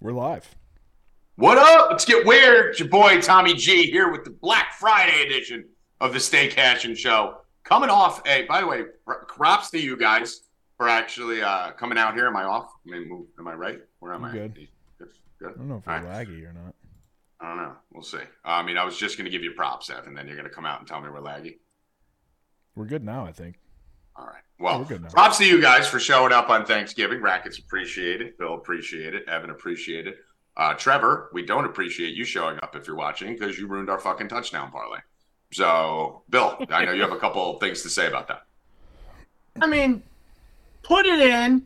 [0.00, 0.54] We're live.
[1.34, 1.88] What up?
[1.90, 2.70] Let's get weird.
[2.70, 5.64] It's your boy Tommy G here with the Black Friday edition
[6.00, 7.38] of the Stay Cashin' Show.
[7.64, 8.82] Coming off, a, by the way,
[9.26, 10.42] props to you guys
[10.76, 12.28] for actually uh, coming out here.
[12.28, 12.70] Am I off?
[12.86, 13.80] I move, am I right?
[13.98, 14.34] Where am I'm I?
[14.34, 14.68] Good.
[14.98, 15.08] Good.
[15.42, 16.74] I don't know if we're laggy or not.
[17.40, 17.72] I don't know.
[17.92, 18.18] We'll see.
[18.44, 20.48] I mean, I was just going to give you props, Evan, and then you're going
[20.48, 21.56] to come out and tell me we're laggy.
[22.76, 23.58] We're good now, I think.
[24.14, 24.42] All right.
[24.60, 27.22] Well, props to you guys for showing up on Thanksgiving.
[27.22, 28.36] Rackets appreciate it.
[28.38, 29.28] Bill appreciate it.
[29.28, 30.16] Evan appreciate it.
[30.56, 34.00] Uh, Trevor, we don't appreciate you showing up if you're watching because you ruined our
[34.00, 34.98] fucking touchdown parlay.
[35.52, 38.42] So, Bill, I know you have a couple things to say about that.
[39.60, 40.02] I mean,
[40.82, 41.64] put it in,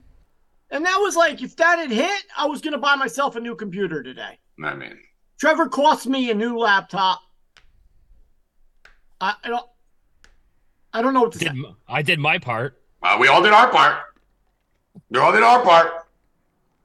[0.70, 3.40] and that was like if that had hit, I was going to buy myself a
[3.40, 4.38] new computer today.
[4.62, 4.98] I mean,
[5.40, 7.22] Trevor cost me a new laptop.
[9.20, 9.66] I, I don't.
[10.92, 11.74] I don't know what to did, say.
[11.88, 12.81] I did my part.
[13.02, 13.96] Uh, we all did our part.
[15.10, 16.06] We all did our part.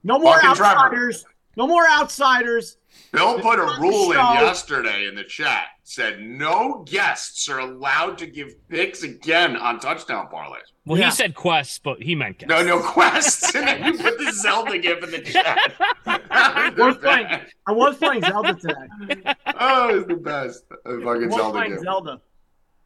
[0.03, 1.21] No more Fucking outsiders.
[1.21, 1.33] Trevor.
[1.57, 2.77] No more outsiders.
[3.11, 5.67] Bill put a rule in yesterday in the chat.
[5.83, 10.59] Said no guests are allowed to give picks again on touchdown parlays.
[10.85, 11.05] Well, yeah.
[11.05, 12.49] he said quests, but he meant guests.
[12.49, 13.55] No, no quests.
[13.55, 15.73] and then you put the Zelda gif in the chat.
[16.05, 17.27] I, was playing,
[17.65, 19.33] I was playing Zelda today.
[19.59, 20.65] Oh, it's the best.
[20.85, 22.21] I fucking Zelda playing Zelda.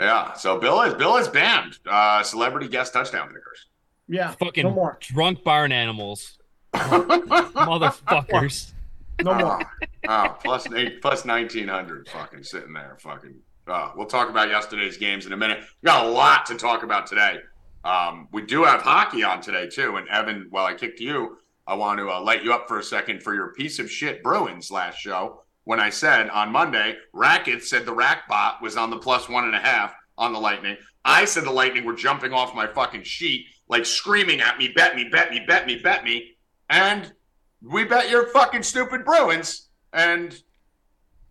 [0.01, 0.33] Yeah.
[0.33, 3.67] So Bill is Bill is banned uh, celebrity guest touchdown pickers.
[4.07, 4.31] Yeah.
[4.31, 4.97] Fucking no more.
[4.99, 6.37] drunk barn animals.
[6.73, 8.73] Motherfuckers.
[9.21, 9.61] No more.
[10.07, 12.09] Oh, oh, plus eight, plus nineteen hundred.
[12.09, 12.97] Fucking sitting there.
[12.99, 13.35] Fucking.
[13.67, 15.59] Uh, we'll talk about yesterday's games in a minute.
[15.81, 17.37] We got a lot to talk about today.
[17.83, 19.97] Um, we do have hockey on today too.
[19.97, 22.83] And Evan, while I kicked you, I want to uh, light you up for a
[22.83, 27.69] second for your piece of shit Bruins last show when I said on Monday, Rackets
[27.69, 30.77] said the rack bot was on the plus one and a half on the Lightning.
[31.05, 34.95] I said the Lightning were jumping off my fucking sheet, like screaming at me, bet
[34.95, 36.35] me, bet me, bet me, bet me.
[36.69, 37.11] And
[37.61, 39.69] we bet your fucking stupid Bruins.
[39.93, 40.39] And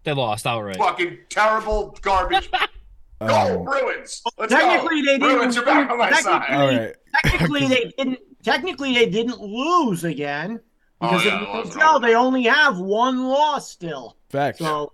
[0.05, 0.77] they lost outright.
[0.77, 2.51] Fucking terrible garbage.
[3.21, 4.23] Go um, Bruins!
[4.39, 5.07] Let's technically, go.
[5.07, 5.37] they didn't.
[5.37, 6.55] Bruins are back on my side.
[6.55, 6.95] All right.
[7.23, 8.19] Technically, they didn't.
[8.43, 10.61] Technically, they didn't lose again
[11.01, 14.17] because oh, yeah, they only have one loss still.
[14.29, 14.59] Facts.
[14.59, 14.93] So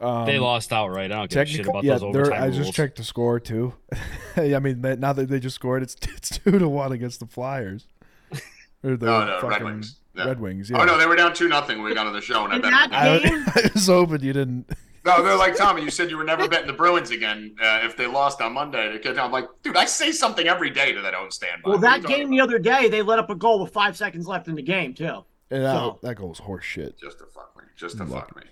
[0.00, 1.12] um, they lost outright.
[1.12, 3.74] I don't give a shit about yeah, those overtime I just checked the score too.
[4.36, 7.86] I mean, now that they just scored, it's it's two to one against the Flyers.
[8.82, 9.98] Or the no, no, Red Wings.
[10.14, 10.26] Yeah.
[10.26, 10.68] Red Wings.
[10.68, 10.82] Yeah.
[10.82, 12.58] Oh no, they were down two nothing when we got on the show, and I
[12.58, 12.92] bet.
[12.92, 14.68] I, I was hoping you didn't.
[15.04, 15.82] No, they're like Tommy.
[15.82, 18.98] You said you were never betting the Bruins again uh, if they lost on Monday.
[19.04, 21.62] I'm like, dude, I say something every day to that I don't stand.
[21.64, 24.48] Well, that game the other day, they let up a goal with five seconds left
[24.48, 25.24] in the game too.
[25.50, 25.98] And so.
[26.00, 26.98] that, that goal was horse shit.
[26.98, 27.64] Just to fuck me.
[27.76, 28.42] Just to fuck me.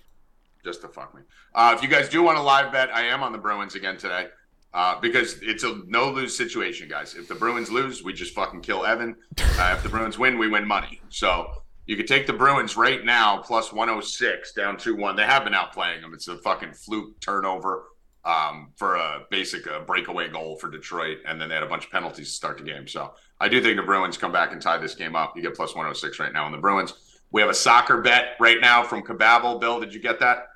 [0.63, 1.21] Just to fuck me.
[1.55, 3.97] Uh, if you guys do want a live bet, I am on the Bruins again
[3.97, 4.27] today.
[4.73, 7.13] Uh, because it's a no lose situation, guys.
[7.13, 9.15] If the Bruins lose, we just fucking kill Evan.
[9.39, 10.99] Uh, if the Bruins win, we win money.
[11.09, 15.15] So you could take the Bruins right now plus 106 down 2 1.
[15.15, 16.13] They have been outplaying them.
[16.13, 17.85] It's a fucking fluke turnover
[18.23, 21.19] um, for a basic uh, breakaway goal for Detroit.
[21.27, 22.87] And then they had a bunch of penalties to start the game.
[22.87, 25.35] So I do think the Bruins come back and tie this game up.
[25.35, 26.93] You get plus 106 right now on the Bruins.
[27.31, 29.59] We have a soccer bet right now from Kababble.
[29.59, 30.47] Bill, did you get that?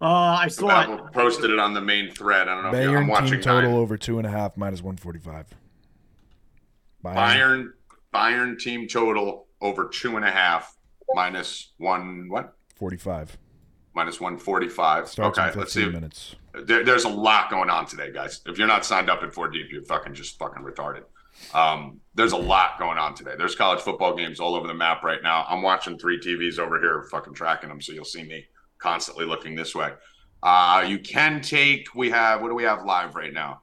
[0.00, 1.12] Uh, I saw Kababble it.
[1.12, 2.48] Posted it on the main thread.
[2.48, 3.30] I don't know Bayern if I'm watching.
[3.32, 3.80] Team total nine.
[3.80, 5.46] over two and a half minus 145.
[7.04, 7.14] Bayern.
[7.14, 7.72] Bayern,
[8.12, 10.76] Bayern team total over two and a half
[11.14, 12.54] minus one what?
[12.76, 13.36] Forty five.
[13.94, 15.12] Minus one forty five.
[15.18, 15.88] Okay, let's see.
[15.88, 16.36] Minutes.
[16.64, 18.40] There, there's a lot going on today, guys.
[18.46, 21.02] If you're not signed up at four deep, you're fucking just fucking retarded.
[21.54, 23.34] Um, there's a lot going on today.
[23.38, 25.46] There's college football games all over the map right now.
[25.48, 28.44] I'm watching three TVs over here, fucking tracking them, so you'll see me
[28.78, 29.92] constantly looking this way.
[30.42, 31.94] Uh, you can take.
[31.94, 33.62] We have what do we have live right now?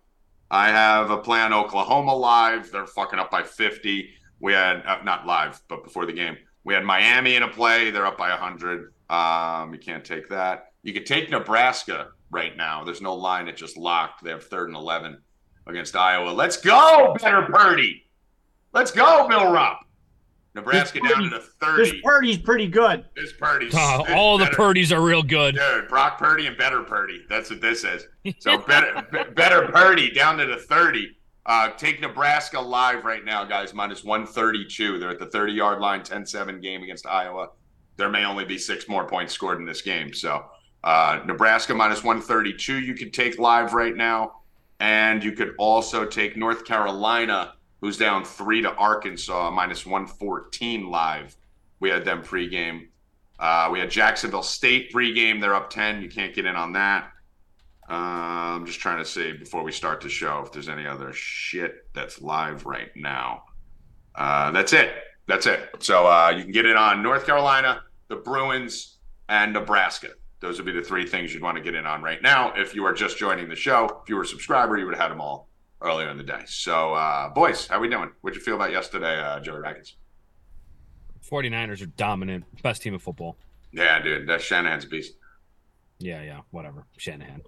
[0.52, 2.72] I have a play on Oklahoma live.
[2.72, 4.10] They're fucking up by 50.
[4.40, 7.92] We had uh, not live, but before the game, we had Miami in a play.
[7.92, 8.94] They're up by 100.
[9.10, 10.74] Um, you can't take that.
[10.84, 12.84] You could take Nebraska right now.
[12.84, 14.24] There's no line; it just locked.
[14.24, 15.22] They have third and 11
[15.68, 16.30] against Iowa.
[16.32, 18.04] Let's go, better Purdy.
[18.74, 19.80] Let's go, Bill Rupp.
[20.56, 21.84] Nebraska down to 30.
[21.84, 23.06] This Purdy's pretty good.
[23.16, 23.76] This Purdy's.
[23.76, 25.56] Uh, all the Purdy's are real good.
[25.56, 27.26] Dude, Brock Purdy and better Purdy.
[27.30, 28.08] That's what this is.
[28.40, 29.06] So better,
[29.36, 31.16] better Purdy down to the 30.
[31.46, 34.98] Uh, take Nebraska live right now, guys, minus 132.
[34.98, 37.50] They're at the 30 yard line, 10 7 game against Iowa.
[37.98, 40.14] There may only be six more points scored in this game.
[40.14, 40.46] So,
[40.84, 44.42] uh, Nebraska minus 132, you could take live right now.
[44.80, 51.36] And you could also take North Carolina, who's down three to Arkansas, minus 114 live.
[51.80, 52.88] We had them pregame.
[53.40, 55.40] Uh, we had Jacksonville State pregame.
[55.40, 56.02] They're up 10.
[56.02, 57.12] You can't get in on that.
[57.90, 57.94] Uh,
[58.56, 61.88] I'm just trying to see before we start the show if there's any other shit
[61.94, 63.44] that's live right now.
[64.16, 64.94] Uh, that's it.
[65.28, 65.70] That's it.
[65.80, 68.98] So uh, you can get it on North Carolina, the Bruins,
[69.30, 70.10] and Nebraska.
[70.40, 72.54] Those would be the three things you'd want to get in on right now.
[72.56, 75.02] If you are just joining the show, if you were a subscriber, you would have
[75.02, 75.50] had them all
[75.82, 76.42] earlier in the day.
[76.46, 78.12] So, uh, boys, how we doing?
[78.22, 79.96] What'd you feel about yesterday, uh, Joey Rackets?
[81.30, 83.38] 49ers are dominant, best team of football.
[83.72, 85.14] Yeah, dude, that's Shanahan's beast.
[86.00, 86.86] Yeah, yeah, whatever.
[86.98, 87.42] Shanahan.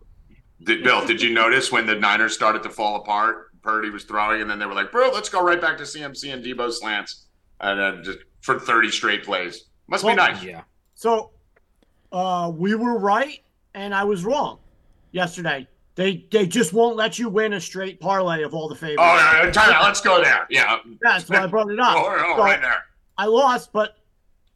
[0.63, 3.47] Did, Bill, did you notice when the Niners started to fall apart?
[3.61, 6.33] Purdy was throwing, and then they were like, "Bro, let's go right back to CMC
[6.33, 7.25] and Debo slants,"
[7.59, 9.65] and then just for thirty straight plays.
[9.87, 10.41] Must well, be nice.
[10.41, 10.61] Yeah.
[10.95, 11.31] So,
[12.11, 13.41] uh, we were right,
[13.73, 14.59] and I was wrong
[15.11, 15.67] yesterday.
[15.95, 19.01] They they just won't let you win a straight parlay of all the favorites.
[19.01, 19.83] Oh, yeah, time out.
[19.83, 20.45] Let's go there.
[20.49, 20.77] Yeah.
[21.01, 21.95] That's why I brought it up.
[21.97, 22.83] oh, oh, so right there.
[23.17, 23.97] I lost, but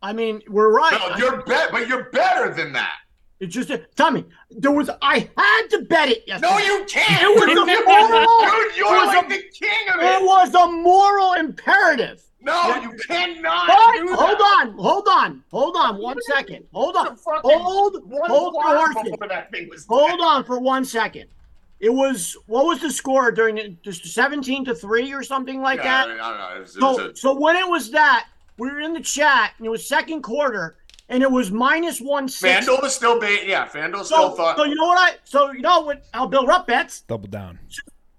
[0.01, 0.94] I mean, we're right.
[0.94, 3.00] No, you're bet, but you're better than that.
[3.41, 4.23] It's just a, Tommy.
[4.51, 6.47] There was I had to bet it yesterday.
[6.47, 7.23] No, you can't.
[7.23, 8.67] It was a moral.
[8.67, 10.05] Dude, you're like a, the king of it.
[10.05, 12.21] It was a moral imperative.
[12.39, 12.83] No, yeah.
[12.83, 13.67] you cannot.
[13.67, 15.97] But, hold on, hold on, hold on.
[15.99, 16.65] One second.
[16.71, 17.17] Hold on.
[17.25, 18.55] Hold, hold
[19.89, 21.27] Hold on for one second.
[21.79, 25.79] It was what was the score during the just seventeen to three or something like
[25.79, 26.09] yeah, that?
[26.09, 26.61] I mean, I don't know.
[26.61, 27.15] Was, so, a...
[27.15, 28.27] so when it was that,
[28.59, 30.77] we were in the chat and it was second quarter
[31.11, 32.65] and it was minus one six.
[32.65, 33.41] FanDuel was still bait.
[33.45, 34.57] Yeah, FanDuel so, still thought.
[34.57, 35.17] So you know what I?
[35.25, 36.03] So you know what?
[36.13, 37.01] I'll build up bets?
[37.01, 37.59] Double down.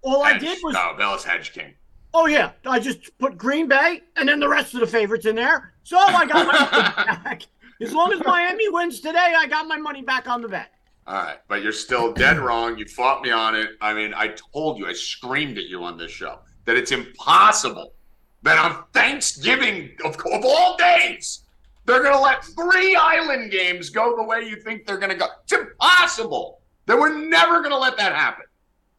[0.02, 0.36] All hedge.
[0.36, 0.76] I did was.
[0.78, 1.74] Oh, no, Bill's hedge king.
[2.14, 5.34] Oh yeah, I just put Green Bay and then the rest of the favorites in
[5.34, 5.72] there.
[5.82, 7.42] So I got my money back.
[7.80, 10.68] As long as Miami wins today, I got my money back on the bet.
[11.06, 12.78] All right, but you're still dead wrong.
[12.78, 13.70] You fought me on it.
[13.80, 17.94] I mean, I told you, I screamed at you on this show that it's impossible
[18.42, 21.42] that on Thanksgiving of, of all days
[21.84, 25.17] they're going to let three island games go the way you think they're going to
[25.17, 25.26] go.
[25.44, 26.61] It's impossible.
[26.87, 28.44] They were never going to let that happen.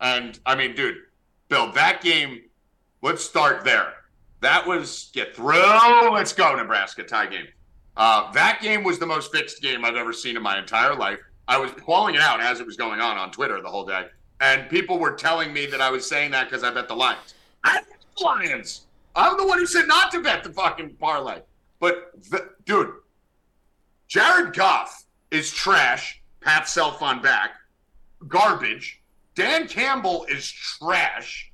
[0.02, 0.98] And I mean, dude,
[1.48, 2.42] Bill, that game,
[3.02, 3.94] let's start there.
[4.42, 6.12] That was get through.
[6.12, 7.48] Let's go, Nebraska tie game.
[7.96, 11.20] Uh, that game was the most fixed game I've ever seen in my entire life.
[11.48, 14.08] I was calling it out as it was going on on Twitter the whole day,
[14.42, 17.36] and people were telling me that I was saying that because I bet the Lions.
[17.64, 18.86] I bet the Lions.
[19.16, 21.42] I'm the one who said not to bet the fucking parlay.
[21.84, 22.94] But the, dude,
[24.08, 26.22] Jared Goff is trash.
[26.40, 27.56] Pat Self on back,
[28.26, 29.02] garbage.
[29.36, 31.52] Dan Campbell is trash.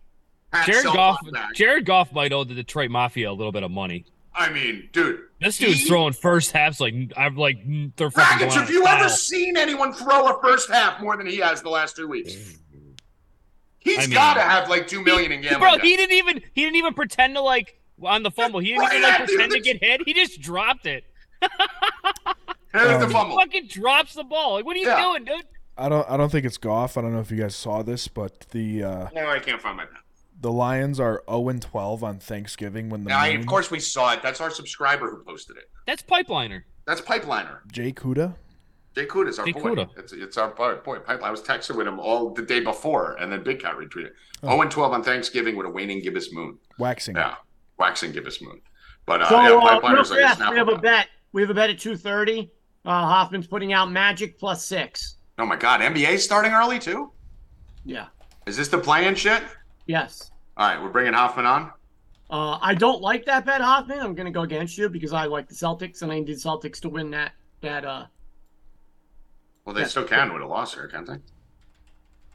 [0.51, 1.17] Pat Jared Goff.
[1.55, 4.05] Jared Goff might owe the Detroit Mafia a little bit of money.
[4.35, 7.63] I mean, dude, this dude's he, throwing first halves like I'm like
[7.95, 8.37] they're fucking.
[8.37, 8.99] Rackets, have you style.
[8.99, 12.33] ever seen anyone throw a first half more than he has the last two weeks?
[12.33, 12.99] Mm.
[13.79, 15.77] He's I mean, got to have like two million in gambling.
[15.77, 18.59] Bro, he didn't even he didn't even pretend to like on the fumble.
[18.59, 20.01] He didn't right even like, pretend to get hit.
[20.05, 21.03] He just dropped it.
[22.73, 23.37] There's the fumble.
[23.37, 24.53] He fucking drops the ball.
[24.55, 25.01] Like, what are you yeah.
[25.01, 25.45] doing, dude?
[25.77, 26.09] I don't.
[26.09, 26.97] I don't think it's Goff.
[26.97, 28.83] I don't know if you guys saw this, but the.
[28.83, 29.95] Uh, no, I can't find my pen.
[30.41, 33.09] The Lions are 0 and 12 on Thanksgiving when the.
[33.09, 33.39] Yeah, moon...
[33.39, 34.21] of course we saw it.
[34.21, 35.69] That's our subscriber who posted it.
[35.87, 36.63] That's Pipeliner.
[36.85, 37.59] That's Pipeliner.
[37.71, 38.35] Jay Kuda.
[38.95, 39.61] Jay Kuda is our Jay boy.
[39.61, 39.89] Kuda.
[39.97, 40.75] It's, it's our boy.
[40.75, 41.23] Pipeline.
[41.23, 44.11] I was texting with him all the day before, and then Big Cat retweeted.
[44.43, 44.49] Oh.
[44.49, 46.57] 0 and 12 on Thanksgiving with a waning gibbous moon.
[46.77, 47.15] Waxing.
[47.15, 47.35] Yeah
[47.79, 48.61] waxing gibbous moon.
[49.05, 51.07] But uh, so, yeah, uh, real fast, we have a bet.
[51.31, 52.51] We have a bet at two thirty.
[52.85, 55.17] Uh, Hoffman's putting out Magic plus six.
[55.37, 57.11] Oh my God, NBA starting early too.
[57.85, 58.07] Yeah.
[58.45, 59.43] Is this the playing shit?
[59.87, 60.31] Yes.
[60.57, 61.71] All right, we're bringing Hoffman on.
[62.29, 63.99] Uh, I don't like that bet, Hoffman.
[63.99, 66.33] I'm going to go against you because I like the Celtics and I need the
[66.33, 67.31] Celtics to win that.
[67.61, 67.85] That.
[67.85, 68.05] Uh,
[69.65, 71.17] well, they still can with a loss here, can't they?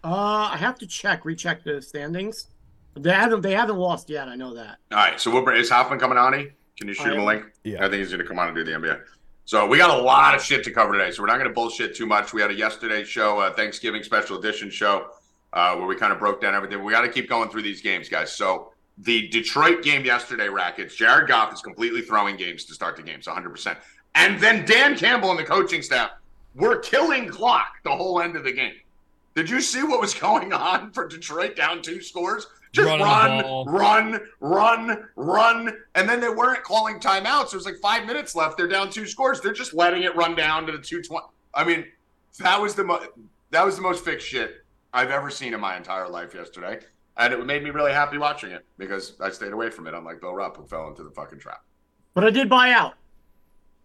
[0.03, 2.49] Uh, I have to check, recheck the standings.
[2.97, 4.29] They haven't they haven't lost yet.
[4.29, 4.79] I know that.
[4.93, 6.33] All right, so we'll bring, is Hoffman coming on?
[6.33, 7.45] Can you shoot him a link?
[7.65, 9.01] Yeah, I think he's going to come on and do the NBA.
[9.47, 11.11] So we got a lot of shit to cover today.
[11.11, 12.33] So we're not going to bullshit too much.
[12.33, 15.09] We had a yesterday show, a Thanksgiving special edition show,
[15.53, 16.83] uh, where we kind of broke down everything.
[16.83, 18.33] We got to keep going through these games, guys.
[18.33, 23.03] So the Detroit game yesterday, Rackets, Jared Goff is completely throwing games to start the
[23.03, 23.77] games, 100%.
[24.15, 26.11] And then Dan Campbell and the coaching staff
[26.55, 28.75] were killing clock the whole end of the game.
[29.35, 32.47] Did you see what was going on for Detroit down two scores?
[32.75, 37.51] Just run, run, run, run, and then they weren't calling timeouts.
[37.51, 38.57] There was like five minutes left.
[38.57, 39.41] They're down two scores.
[39.41, 41.27] They're just letting it run down to the two twenty.
[41.55, 41.87] I mean,
[42.41, 43.07] that was the mo-
[43.53, 46.81] that was the most fixed shit I've ever seen in my entire life yesterday,
[47.17, 49.95] and it made me really happy watching it because I stayed away from it.
[49.95, 51.63] Unlike Bill Rupp, who fell into the fucking trap.
[52.13, 52.95] But I did buy out.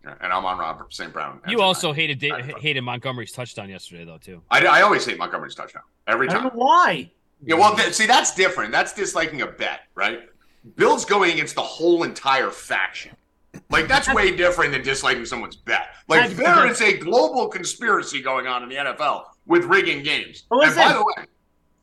[0.04, 1.12] Yeah, and I'm on Robert St.
[1.14, 1.42] Brown.
[1.48, 4.42] You also hated hated Montgomery's touchdown yesterday, though, too.
[4.50, 6.50] I, I always hate Montgomery's touchdown every time.
[6.54, 7.12] why.
[7.46, 8.72] Yeah, well, th- see, that's different.
[8.72, 10.22] That's disliking a bet, right?
[10.76, 13.16] Bill's going against the whole entire faction.
[13.70, 15.90] Like that's way different than disliking someone's bet.
[16.08, 20.44] Like there is a global conspiracy going on in the NFL with rigging games.
[20.52, 21.26] Well, and by the way,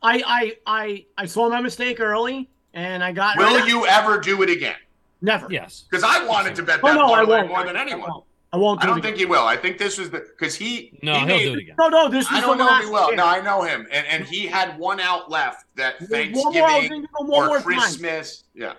[0.01, 3.37] I I I I saw my mistake early, and I got.
[3.37, 4.75] Will you ever do it again?
[5.21, 5.47] Never.
[5.49, 5.85] Yes.
[5.89, 7.47] Because I wanted to bet Oh that no, I won't.
[7.49, 8.21] more than I anyone.
[8.53, 8.53] Won't.
[8.53, 8.79] I won't.
[8.79, 9.27] I do don't it think again.
[9.27, 9.45] he will.
[9.45, 11.75] I think this was the because he No, he he'll made- do it again.
[11.77, 12.09] No, no.
[12.09, 12.55] This was the one.
[12.61, 13.07] I don't know last if he will.
[13.07, 13.15] year.
[13.17, 16.29] No, I know him, and and he had one out left that One more, I
[16.31, 17.63] was gonna Thanksgiving give him one or more time.
[17.81, 18.43] Christmas.
[18.55, 18.73] Yeah,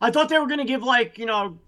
[0.00, 1.58] I thought they were going to give like you know,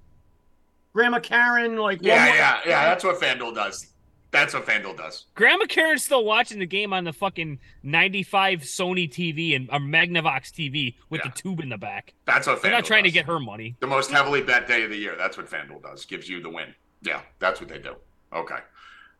[0.92, 1.98] Grandma Karen like.
[2.00, 2.84] one yeah, more- yeah, yeah.
[2.86, 3.86] That's what FanDuel does.
[4.32, 5.24] That's what FanDuel does.
[5.34, 10.52] Grandma Karen's still watching the game on the fucking 95 Sony TV and a Magnavox
[10.52, 11.32] TV with Yeah.
[11.34, 12.14] the tube in the back.
[12.26, 13.74] That's what FanDuel They're not trying to get her money.
[13.80, 15.16] the most heavily bet day of the year.
[15.18, 16.04] That's what FanDuel does.
[16.04, 16.72] Gives you the win.
[17.02, 17.94] Yeah, that's what they do.
[18.32, 18.58] Okay.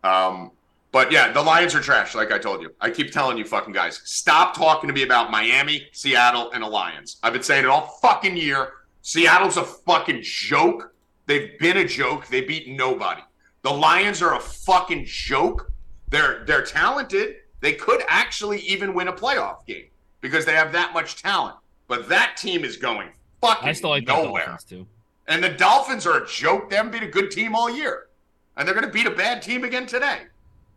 [0.05, 0.53] Um,
[0.93, 2.75] but yeah, the Lions are trash, like I told you.
[2.81, 6.69] I keep telling you fucking guys, stop talking to me about Miami, Seattle, and the
[6.69, 7.19] Lions.
[7.23, 8.73] I've been saying it all fucking year.
[9.03, 10.93] Seattle's a fucking joke.
[11.27, 12.27] They've been a joke.
[12.27, 13.23] They beat nobody.
[13.63, 15.71] The Lions are a fucking joke.
[16.09, 17.37] They're they're talented.
[17.61, 19.87] They could actually even win a playoff game
[20.21, 21.57] because they have that much talent.
[21.87, 23.11] But that team is going
[23.41, 24.47] fucking I still like the nowhere.
[24.47, 24.87] Dolphins too.
[25.31, 26.69] And the Dolphins are a joke.
[26.69, 28.09] They haven't been a good team all year,
[28.57, 30.23] and they're going to beat a bad team again today.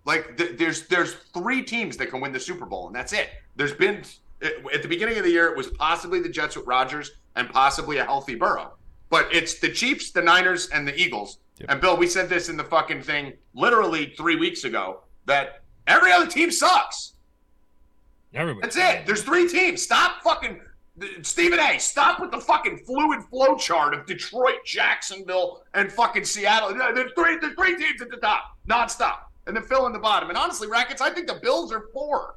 [0.06, 3.30] Like th- there's there's three teams that can win the Super Bowl, and that's it.
[3.56, 4.04] There's been
[4.42, 7.98] at the beginning of the year it was possibly the Jets with Rodgers and possibly
[7.98, 8.74] a healthy Burrow,
[9.10, 11.40] but it's the Chiefs, the Niners, and the Eagles.
[11.58, 11.72] Yep.
[11.72, 16.12] And Bill, we said this in the fucking thing literally three weeks ago that every
[16.12, 17.14] other team sucks.
[18.36, 18.68] Everybody.
[18.68, 19.08] That's it.
[19.08, 19.82] There's three teams.
[19.82, 20.62] Stop fucking
[21.24, 21.80] Stephen A.
[21.80, 26.74] Stop with the fucking fluid flow chart of Detroit, Jacksonville, and fucking Seattle.
[26.94, 27.38] There's three.
[27.40, 30.30] There's three teams at the top, nonstop, and then fill in the bottom.
[30.30, 32.36] And honestly, Rackets, I think the Bills are four.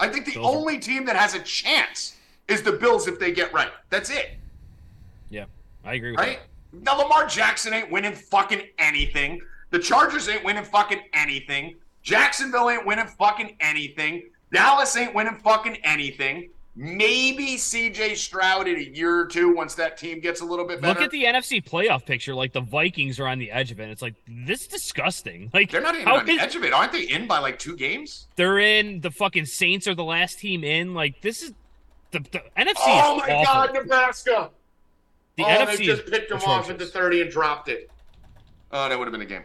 [0.00, 2.16] I think the Bills are- only team that has a chance
[2.48, 3.70] is the Bills if they get right.
[3.90, 4.36] That's it,
[5.28, 5.44] Yeah,
[5.84, 6.40] I agree with right?
[6.72, 9.40] Now Lamar Jackson ain't winning fucking anything.
[9.70, 11.76] The Chargers ain't winning fucking anything.
[12.02, 14.30] Jacksonville ain't winning fucking anything.
[14.52, 16.50] Dallas ain't winning fucking anything.
[16.74, 20.80] Maybe CJ Stroud in a year or two once that team gets a little bit
[20.80, 20.94] better.
[20.94, 22.34] Look at the NFC playoff picture.
[22.34, 23.90] Like the Vikings are on the edge of it.
[23.90, 25.50] It's like this is disgusting.
[25.54, 26.72] Like They're not even on the is- edge of it.
[26.72, 28.26] Aren't they in by like two games?
[28.36, 29.00] they're in.
[29.02, 30.94] The fucking Saints are the last team in.
[30.94, 31.52] Like this is
[32.10, 32.74] the, the NFC.
[32.78, 33.44] oh my awful.
[33.44, 34.50] God, Nebraska!
[35.36, 37.90] The oh, NFC they just picked them off at the 30 and dropped it.
[38.70, 39.44] Oh, that would have been a game.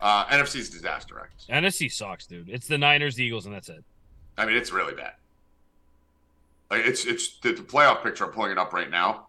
[0.00, 1.28] Uh, NFC's disaster.
[1.50, 2.48] NFC sucks, dude.
[2.48, 3.84] It's the Niners, the Eagles, and that's it.
[4.38, 5.12] I mean, it's really bad.
[6.70, 8.24] Like it's it's the, the playoff picture.
[8.24, 9.28] I'm pulling it up right now.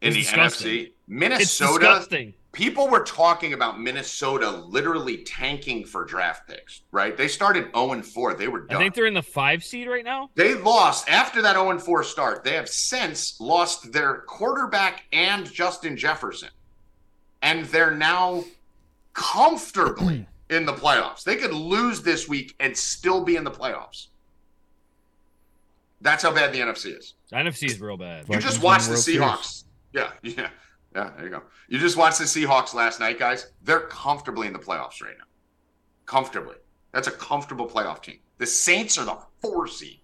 [0.00, 0.68] In It's the disgusting.
[0.68, 2.34] NFC, Minnesota.
[2.52, 6.82] People were talking about Minnesota literally tanking for draft picks.
[6.92, 7.16] Right?
[7.16, 8.34] They started 0 and 4.
[8.34, 10.30] They were I think they're in the five seed right now.
[10.34, 12.44] They lost after that 0 and 4 start.
[12.44, 16.48] They have since lost their quarterback and Justin Jefferson.
[17.42, 18.44] And they're now
[19.12, 21.24] comfortably in the playoffs.
[21.24, 24.08] They could lose this week and still be in the playoffs.
[26.00, 27.14] That's how bad the NFC is.
[27.30, 28.26] The NFC is real bad.
[28.28, 29.20] You just win watched the World Series.
[29.20, 29.64] Seahawks.
[29.92, 30.48] Yeah, yeah.
[30.94, 31.42] Yeah, there you go.
[31.68, 33.52] You just watched the Seahawks last night, guys.
[33.62, 35.24] They're comfortably in the playoffs right now.
[36.06, 36.56] Comfortably.
[36.92, 38.18] That's a comfortable playoff team.
[38.38, 40.00] The Saints are the four seed.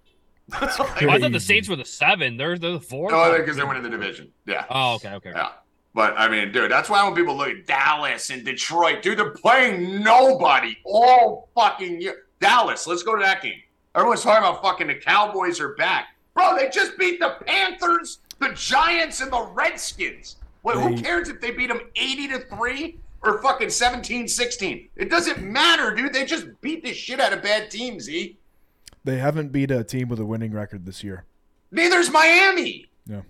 [0.49, 1.41] That's Oh, I thought the.
[1.41, 2.37] Saints were the seven.
[2.37, 3.13] They're, they're the four.
[3.15, 4.31] Oh, because they're winning the division.
[4.47, 4.67] Yeah.
[4.69, 5.33] Oh, okay, okay.
[5.35, 5.53] Yeah.
[5.95, 9.31] But I mean, dude, that's why when people look at Dallas and Detroit, dude, they're
[9.31, 12.25] playing nobody all fucking year.
[12.41, 13.61] Dallas, let's go to that game.
[13.95, 16.09] Everyone's talking about fucking the Cowboys are back.
[16.35, 20.37] Bro, they just beat the Panthers, the Giants, and the Redskins.
[20.63, 24.89] What, who cares if they beat them 80 to 3 or fucking 17 16?
[24.97, 26.13] It doesn't matter, dude.
[26.13, 28.37] They just beat the shit out of bad teams, E.
[29.05, 31.25] They haven't beat a team with a winning record this year.
[31.71, 32.87] Neither's Miami.
[33.07, 33.21] Yeah.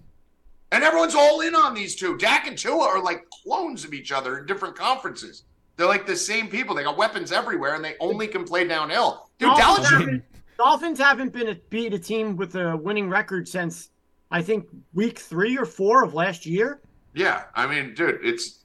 [0.70, 2.16] And everyone's all in on these two.
[2.16, 5.42] Dak and Tua are like clones of each other in different conferences.
[5.76, 6.74] They're like the same people.
[6.74, 9.28] They got weapons everywhere, and they only can play downhill.
[9.38, 10.24] Dude, Dolphins Dallas, are- haven't,
[10.58, 13.90] Dolphins haven't been a, beat a team with a winning record since
[14.30, 16.80] I think week three or four of last year.
[17.14, 17.44] yeah.
[17.54, 18.60] I mean, dude, it's.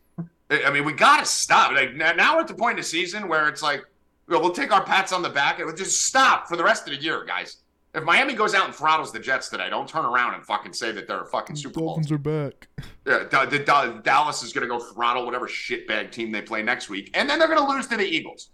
[0.52, 1.74] I mean, we got to stop.
[1.74, 3.84] Like now now we're at the point in the season where it's like,
[4.28, 6.88] well, we'll take our pats on the back and we'll just stop for the rest
[6.88, 7.58] of the year, guys.
[7.96, 10.92] If Miami goes out and throttles the Jets today, don't turn around and fucking say
[10.92, 11.88] that they're a fucking Super Bowl.
[11.90, 12.68] Dolphins are back.
[13.08, 16.62] Yeah, Da- Da- Da- Dallas is going to go throttle whatever shitbag team they play
[16.62, 18.52] next week, and then they're going to lose to the Eagles.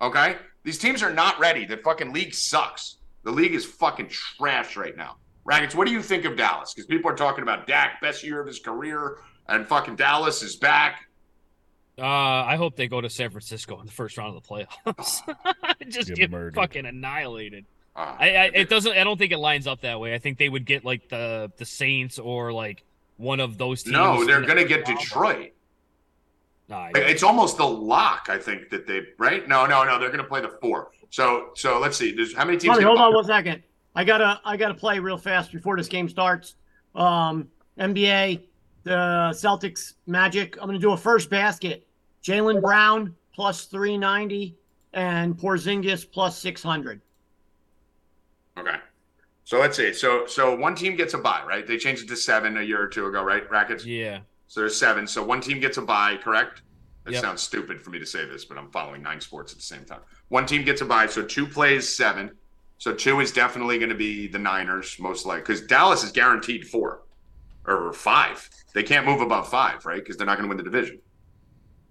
[0.00, 1.64] Okay, these teams are not ready.
[1.64, 2.96] The fucking league sucks.
[3.24, 5.16] The league is fucking trash right now.
[5.44, 6.72] Rackets, what do you think of Dallas?
[6.72, 10.56] Because people are talking about Dak, best year of his career, and fucking Dallas is
[10.56, 11.08] back.
[11.98, 15.20] Uh, I hope they go to San Francisco in the first round of the playoffs.
[15.88, 17.66] Just Get get, fucking annihilated.
[17.94, 18.92] Uh, I, I it doesn't.
[18.92, 20.14] I don't think it lines up that way.
[20.14, 22.84] I think they would get like the the Saints or like
[23.18, 23.92] one of those teams.
[23.92, 25.52] no, they're going to get first
[26.68, 26.92] round.
[26.94, 27.06] Detroit.
[27.06, 29.46] Nah, It's almost the lock, I think that they right.
[29.48, 30.90] No, no, no, they're going to play the four.
[31.10, 32.12] So, so let's see.
[32.14, 32.74] There's how many teams?
[32.74, 33.62] Tommy, hold on one second.
[33.94, 36.54] I gotta I gotta play real fast before this game starts.
[36.94, 38.42] Um, NBA,
[38.84, 40.56] the Celtics Magic.
[40.60, 41.86] I'm going to do a first basket.
[42.24, 44.56] Jaylen Brown plus 390
[44.92, 47.00] and Porzingis plus 600.
[48.58, 48.76] Okay.
[49.44, 49.92] So let's see.
[49.92, 51.66] So so one team gets a buy, right?
[51.66, 53.48] They changed it to seven a year or two ago, right?
[53.50, 53.84] Rackets.
[53.84, 54.20] Yeah.
[54.52, 55.06] So there's seven.
[55.06, 56.60] So one team gets a bye, correct?
[57.04, 57.22] That Yep.
[57.22, 59.86] sounds stupid for me to say this, but I'm following nine sports at the same
[59.86, 60.00] time.
[60.28, 62.32] One team gets a bye, so two plays seven.
[62.76, 66.66] So two is definitely going to be the Niners, most likely, because Dallas is guaranteed
[66.68, 67.00] four
[67.66, 68.46] or five.
[68.74, 70.00] They can't move above five, right?
[70.00, 70.98] Because they're not going to win the division.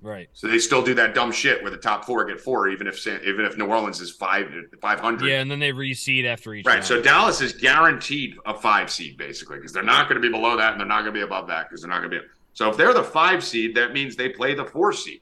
[0.04, 0.30] Right.
[0.34, 3.00] So they still do that dumb shit where the top four get four, even if
[3.00, 4.46] San- even if New Orleans is five
[4.80, 5.30] five hundred.
[5.30, 6.68] Yeah, and then they reseed after each.
[6.68, 6.74] Right.
[6.76, 6.86] round.
[6.86, 10.58] So Dallas is guaranteed a five seed basically because they're not going to be below
[10.58, 12.26] that and they're not going to be above that because they're not going to be.
[12.54, 15.22] So if they're the five seed, that means they play the four seed.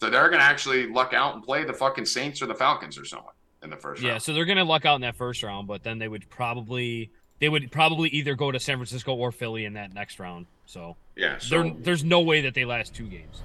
[0.00, 2.96] So they're going to actually luck out and play the fucking Saints or the Falcons
[2.98, 4.22] or someone in the first yeah, round.
[4.22, 7.48] so they're gonna luck out in that first round, but then they would probably they
[7.48, 10.46] would probably either go to San Francisco or Philly in that next round.
[10.66, 11.38] So, Yeah.
[11.38, 13.42] So there's no way that they last two games.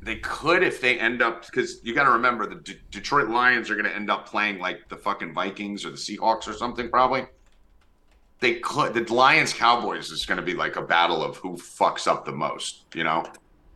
[0.00, 3.70] they could if they end up because you got to remember the D- Detroit Lions
[3.70, 6.90] are going to end up playing like the fucking Vikings or the Seahawks or something
[6.90, 7.24] probably.
[8.42, 12.08] They could the Lions Cowboys is going to be like a battle of who fucks
[12.08, 13.24] up the most, you know,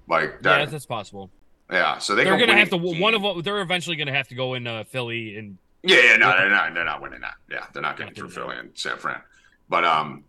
[0.08, 0.58] like that.
[0.58, 1.30] Yeah, that's possible.
[1.70, 3.42] Yeah, so they They are gonna have to one of them.
[3.42, 6.75] They're eventually gonna have to go in uh, Philly and Yeah, yeah, no, they're not.
[6.75, 7.35] They're not winning that.
[7.49, 9.20] Yeah, they're not getting through getting Philly and San Fran.
[9.68, 10.25] But um,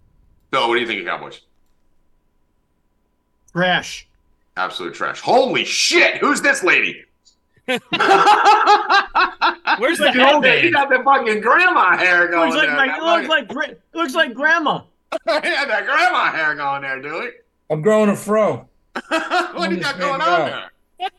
[0.51, 1.41] Bill, what do you think of Cowboys?
[3.53, 4.07] Trash.
[4.55, 5.19] Absolute trash.
[5.19, 6.17] Holy shit!
[6.17, 7.03] Who's this lady?
[9.79, 10.67] Where's the Look at old lady.
[10.67, 12.77] He got the fucking grandma hair going Looks like, there.
[12.77, 14.81] like, That it looks fucking- like, it looks like grandma.
[15.27, 17.33] yeah, that grandma hair going there, dude.
[17.69, 18.67] I'm growing a fro.
[19.09, 20.45] what do you got going on
[20.99, 21.09] there?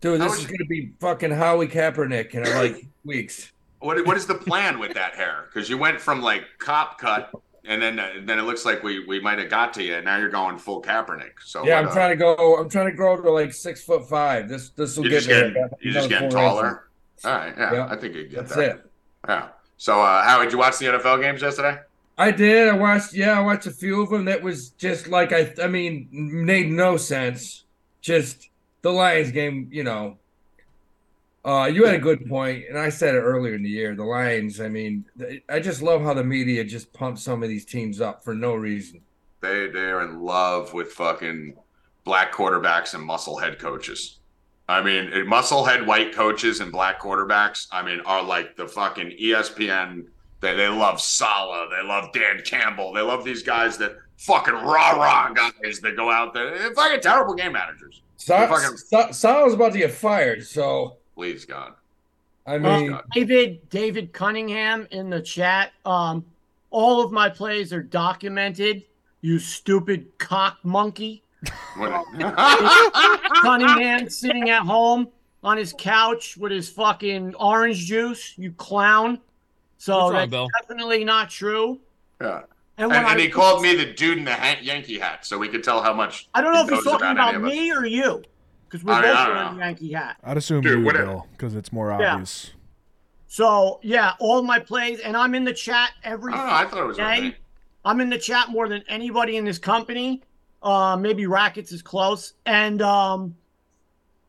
[0.00, 3.52] Dude, this is you- gonna be fucking Howie Kaepernick in like weeks.
[3.78, 5.46] What what is the plan with that hair?
[5.52, 7.30] Because you went from like cop cut,
[7.64, 10.04] and then uh, then it looks like we we might have got to you, and
[10.04, 11.32] now you're going full Kaepernick.
[11.44, 12.56] So Yeah, what, I'm trying to go.
[12.58, 14.48] I'm trying to grow to like six foot five.
[14.48, 16.34] This this will You're get just getting you're just getting inches.
[16.34, 16.88] taller.
[17.24, 17.86] All right, yeah, Yeah.
[17.88, 18.76] I think you get That's that.
[18.76, 18.90] it.
[19.28, 19.48] Yeah.
[19.76, 21.78] So, uh, how did you watch the NFL games yesterday?
[22.18, 22.68] I did.
[22.68, 23.14] I watched.
[23.14, 24.24] Yeah, I watched a few of them.
[24.26, 25.52] That was just like I.
[25.62, 27.64] I mean, made no sense.
[28.00, 28.48] Just
[28.82, 29.68] the Lions game.
[29.72, 30.18] You know.
[31.44, 33.96] Uh, you had a good point, and I said it earlier in the year.
[33.96, 34.60] The Lions.
[34.60, 35.04] I mean,
[35.48, 38.54] I just love how the media just pumps some of these teams up for no
[38.54, 39.00] reason.
[39.40, 41.56] They they're in love with fucking
[42.04, 44.18] black quarterbacks and muscle head coaches.
[44.68, 47.66] I mean, muscle head white coaches and black quarterbacks.
[47.72, 50.04] I mean, are like the fucking ESPN.
[50.40, 51.68] They they love Saleh.
[51.70, 52.92] They love Dan Campbell.
[52.92, 56.56] They love these guys that fucking rah rah guys that go out there.
[56.56, 58.02] They're fucking terrible game managers.
[58.16, 61.74] Sa- fucking- Sa- Saleh's about to get fired, so Please God.
[62.46, 63.04] I mean, God.
[63.14, 65.72] David David Cunningham in the chat.
[65.84, 66.24] Um,
[66.70, 68.82] all of my plays are documented.
[69.20, 71.22] You stupid cock monkey.
[73.42, 75.08] Cunningham sitting at home
[75.44, 78.34] on his couch with his fucking orange juice.
[78.36, 79.20] You clown.
[79.78, 80.48] So What's wrong, that's Bill?
[80.60, 81.80] definitely not true.
[82.20, 82.42] yeah.
[82.78, 85.46] And, And, and he called me the dude in the ha- Yankee hat, so we
[85.48, 86.28] could tell how much.
[86.34, 87.50] I don't know he if he's talking about about, any of us.
[87.52, 88.22] me or you,
[88.72, 89.64] because we're I mean, both wearing know.
[89.64, 90.16] Yankee hat.
[90.24, 91.06] I'd assume Dude, you, whatever.
[91.06, 92.12] Bill, because it's more Yeah.
[92.14, 92.50] obvious.
[93.26, 96.52] So yeah, all my plays, and I'm in the chat every I don't know.
[96.52, 97.04] I thought it was day.
[97.18, 97.36] okay.
[97.84, 100.22] I'm in the chat more than anybody in this company.
[100.62, 103.34] Uh, maybe Rackets is close, and um,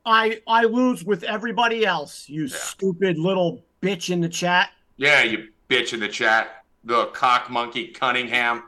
[0.05, 2.27] I I lose with everybody else.
[2.27, 2.55] You Yeah.
[2.57, 4.71] stupid little bitch in the chat.
[4.97, 6.63] Yeah, you bitch in the chat.
[6.83, 8.63] The cock monkey Cunningham.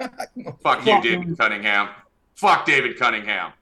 [0.62, 1.36] Fuck you, David.
[1.38, 1.88] Cunningham.
[2.34, 3.52] Fuck David Cunningham.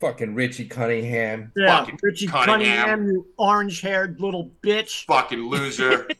[0.00, 1.50] Fucking Richie Cunningham.
[1.56, 2.84] Yeah, Fucking Richie Cunningham.
[2.86, 5.04] Cunningham, you orange-haired little bitch.
[5.06, 6.08] Fucking loser.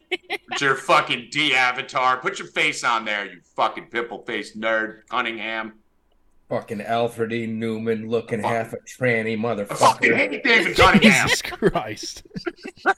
[0.50, 2.16] It's your fucking D avatar.
[2.16, 5.74] Put your face on there, you fucking pimple faced nerd, Cunningham.
[6.48, 7.46] Fucking Alfred E.
[7.46, 8.50] Neuman looking Fuck.
[8.50, 10.16] half a tranny I fucking motherfucker.
[10.16, 11.28] hate David Cunningham.
[11.28, 12.22] Jesus Christ.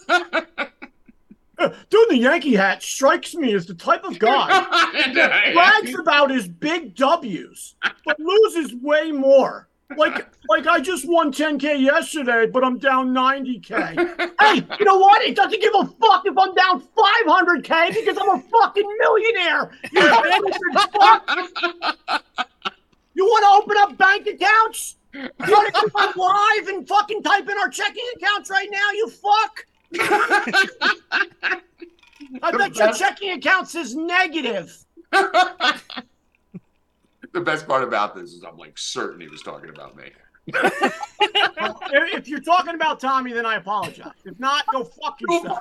[1.90, 6.94] Dude, the Yankee hat strikes me as the type of guy brags about his big
[6.94, 7.74] W's,
[8.06, 9.68] but loses way more.
[9.96, 13.96] Like, like I just won 10k yesterday, but I'm down 90k.
[14.40, 15.22] hey, you know what?
[15.22, 19.70] It doesn't give a fuck if I'm down 500k because I'm a fucking millionaire.
[19.92, 20.08] You
[20.92, 21.28] fuck.
[23.14, 24.96] You want to open up bank accounts?
[25.12, 28.90] You want to come on live and fucking type in our checking accounts right now?
[28.92, 29.66] You fuck.
[32.42, 34.84] I bet your checking account says negative.
[37.32, 40.10] the best part about this is I'm like certain he was talking about me.
[40.46, 44.12] If if you're talking about Tommy, then I apologize.
[44.24, 45.58] If not, go fuck yourself.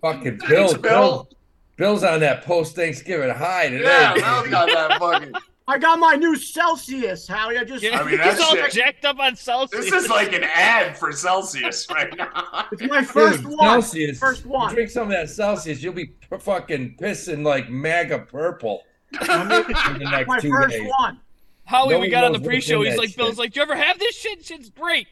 [0.00, 0.78] Fucking Bill, Bill.
[0.78, 1.28] Bill.
[1.76, 3.84] Bill's on that post Thanksgiving high today.
[3.84, 5.32] Yeah, Mel's got that fucking.
[5.70, 7.56] I got my new Celsius, Howie.
[7.56, 8.72] I just Yeah, I mean, that's all shit.
[8.72, 9.84] jacked up on Celsius.
[9.90, 12.66] This is like an ad for Celsius right now.
[12.72, 13.58] it's my first Dude, one.
[13.82, 14.18] Celsius.
[14.18, 14.74] First You one.
[14.74, 18.82] drink some of that Celsius, you'll be p- fucking pissing like MAGA purple
[19.20, 20.90] in the next My two first days.
[20.98, 21.20] one.
[21.66, 22.82] Howie, No we got on the pre-show.
[22.82, 24.44] He's that like, Bill's like, "Do you ever have this shit?
[24.44, 25.06] Shit's great."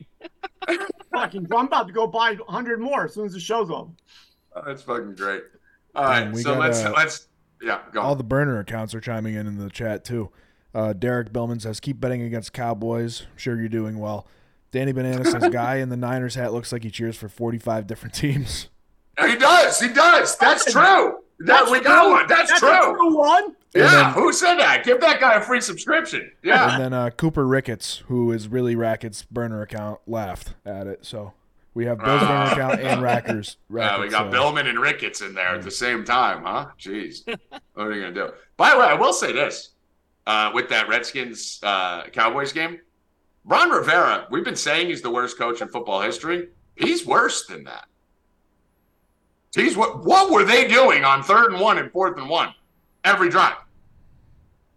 [1.15, 3.91] Fucking, I'm about to go buy 100 more as soon as the show's over.
[4.57, 5.45] Oh, That's fucking great.
[5.95, 7.29] All right, so got, let's uh, let's
[7.63, 8.01] yeah go.
[8.01, 10.31] All the burner accounts are chiming in in the chat too.
[10.75, 13.27] Uh, Derek Billman says, "Keep betting against Cowboys.
[13.37, 14.27] Sure, you're doing well."
[14.71, 18.15] Danny Banana says, "Guy in the Niners hat looks like he cheers for 45 different
[18.15, 18.69] teams."
[19.27, 19.81] he does.
[19.81, 20.37] He does.
[20.37, 21.19] That's true.
[21.41, 22.27] That we got one.
[22.29, 22.71] That's, That's true.
[22.93, 23.57] a true one.
[23.75, 23.91] Yeah.
[23.91, 24.85] then- Who said that?
[24.85, 26.31] Give that guy a free subscription.
[26.43, 26.75] Yeah.
[26.75, 31.05] And then uh, Cooper Ricketts, who is really Racket's burner account, laughed at it.
[31.05, 31.33] So
[31.75, 33.57] we have Bill's burner account and Rackets.
[33.75, 36.67] Yeah, we got uh, Billman and Ricketts in there at the same time, huh?
[36.79, 37.23] Jeez.
[37.75, 38.31] what are you gonna do?
[38.57, 39.71] By the way, I will say this.
[40.29, 42.79] Uh, with that Redskins uh, Cowboys game,
[43.47, 46.49] Ron Rivera, we've been saying he's the worst coach in football history.
[46.77, 47.87] He's worse than that.
[49.57, 52.53] He's what what were they doing on third and one and fourth and one
[53.05, 53.57] every drive?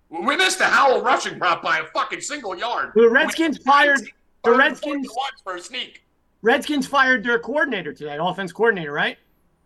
[0.09, 2.93] We missed a Howell rushing prop by a fucking single yard.
[2.95, 3.99] The Redskins fired.
[4.45, 4.81] The Redskins.
[4.81, 6.03] fourth and one for a sneak.
[6.41, 9.17] Redskins fired their coordinator today, offense coordinator, right?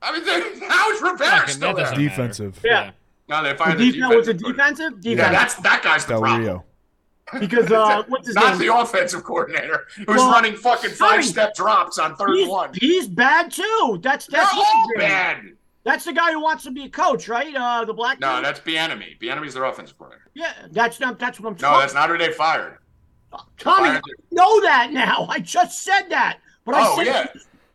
[0.02, 1.86] I mean, they- how's Rivera Fucking- still there?
[1.86, 2.10] doesn't matter.
[2.10, 2.60] Defensive.
[2.66, 2.92] Yeah.
[3.28, 4.90] No, they fired the defense was it defensive coordinator.
[4.92, 5.18] defensive?
[5.18, 6.42] Yeah, that's that guy's the Del problem.
[6.44, 6.64] Rio.
[7.40, 8.68] because uh, what's his Not name?
[8.68, 12.52] the offensive coordinator who's Well, running fucking Tommy, five step drops on third He's, and
[12.52, 12.70] one.
[12.80, 14.00] he's bad too.
[14.04, 15.42] That's They're that's all bad.
[15.84, 17.56] That's the guy who wants to be a coach, right?
[17.56, 18.20] Uh, the black.
[18.20, 18.46] No, dude?
[18.46, 19.20] that's Bieniemy.
[19.20, 20.30] Bieniemy's their offensive coordinator.
[20.36, 20.54] yeah.
[20.72, 21.18] That's not.
[21.20, 22.78] That's what I'm No, that's not who they fired.
[23.58, 25.26] Tommy, Fired- I know that now.
[25.30, 27.28] I just said that, but I Oh said yeah.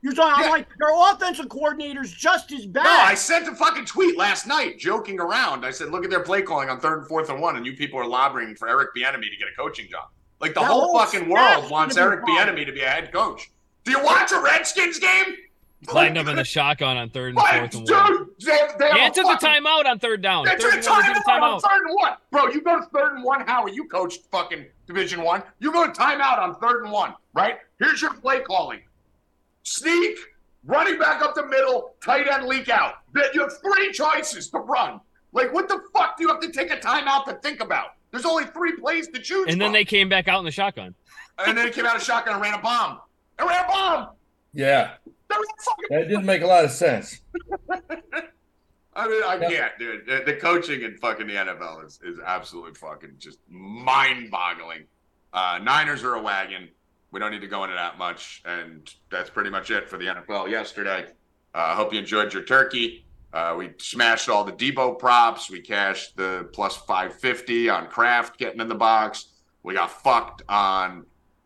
[0.02, 0.40] You're talking.
[0.44, 0.46] Yeah.
[0.46, 2.84] I'm like their offensive coordinator's just as bad.
[2.84, 5.64] No, I sent a fucking tweet last night joking around.
[5.66, 7.74] I said, look at their play calling on third and fourth and one, and you
[7.76, 10.08] people are lobbying for Eric Bieniemy to get a coaching job.
[10.40, 12.48] Like the That whole whole fucking world wants Eric fired.
[12.48, 13.50] Bieniemy to be a head coach.
[13.84, 15.34] Do you watch a Redskins game?
[15.94, 17.54] Lined up in the shotgun on third and What?
[17.54, 18.26] fourth and Dude, one.
[18.38, 18.46] they,
[18.78, 20.44] they have Yeah, a took the fucking- timeout on third down.
[20.44, 22.12] They Third took and one, they time took the out on third and one.
[22.30, 23.46] Bro, you go to third and one.
[23.46, 25.42] How you coached fucking Division One?
[25.58, 27.58] You go to timeout on third and one, right?
[27.78, 28.80] Here's your play calling:
[29.62, 30.16] sneak,
[30.64, 32.94] running back up the middle, tight end leak out.
[33.12, 35.00] Then You have three choices to run.
[35.32, 37.94] Like, what the fuck do you have to take a timeout to think about?
[38.10, 39.72] There's only three plays to choose And then from.
[39.74, 40.94] they came back out in the shotgun.
[41.38, 42.98] and then it came out of shotgun and ran a bomb.
[43.38, 44.08] It ran a bomb.
[44.52, 44.94] Yeah,
[45.28, 47.20] That was fucking that didn't make a lot of sense.
[48.92, 49.48] I mean, I Yeah.
[49.48, 50.06] can't, dude.
[50.06, 54.84] The, the coaching in fucking the NFL is, is absolutely fucking just mind boggling.
[55.32, 56.68] Uh, Niners are a wagon.
[57.12, 58.42] We don't need to go into that much.
[58.44, 61.06] And that's pretty much it for the NFL yesterday.
[61.54, 63.04] I uh, hope you enjoyed your turkey.
[63.32, 65.50] Uh, we smashed all the Debo props.
[65.50, 69.26] We cashed the plus 550 on Kraft getting in the box.
[69.62, 71.04] We got fucked on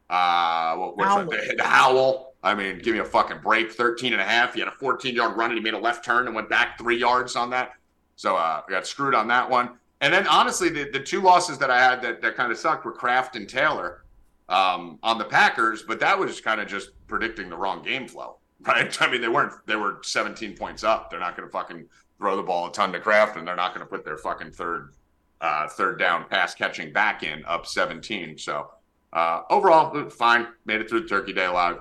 [0.09, 1.31] uh, what, what's Howell.
[1.31, 1.49] that?
[1.49, 2.35] The, the Howell.
[2.43, 3.73] I mean, give me a fucking break.
[3.73, 4.55] 13 and a half.
[4.55, 6.79] He had a 14 yard run and he made a left turn and went back
[6.79, 7.73] three yards on that.
[8.17, 9.71] So uh, we got screwed on that one.
[10.01, 12.85] And then honestly, the, the two losses that I had that, that kind of sucked
[12.85, 14.04] were Kraft and Taylor
[14.49, 18.39] um, on the Packers, but that was kind of just predicting the wrong game flow,
[18.67, 19.01] right?
[19.01, 21.11] I mean, they weren't, they were 17 points up.
[21.11, 21.87] They're not going to fucking
[22.19, 24.53] throw the ball a ton to Kraft and they're not going to put their fucking
[24.53, 24.93] third,
[25.41, 28.39] uh, third down pass catching back in up 17.
[28.39, 28.71] So
[29.13, 30.49] uh, overall, fine.
[30.65, 31.79] Made it through the turkey day alive.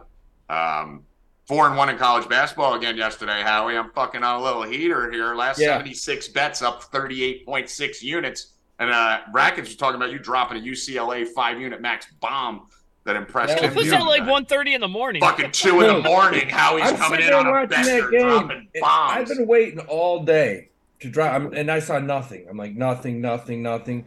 [0.50, 1.04] Um,
[1.48, 3.78] four and one in college basketball again yesterday, Howie.
[3.78, 5.36] I'm fucking on a little heater here.
[5.36, 5.78] Last Yeah.
[5.78, 8.54] 76 bets up 38.6 units.
[8.80, 12.68] And uh, Rackets was talking about you dropping a UCLA five unit max bomb
[13.06, 13.76] that impressed Yeah, him.
[13.76, 15.22] What's you- that like 1.30 in the morning?
[15.22, 16.50] Fucking two in the Dude, morning.
[16.50, 18.22] Howie's I'm coming sitting in there on a watching that game.
[18.22, 19.12] dropping bombs.
[19.32, 20.70] I've been waiting all day
[21.02, 22.46] to drop, and I saw nothing.
[22.50, 24.06] I'm like nothing, nothing, nothing.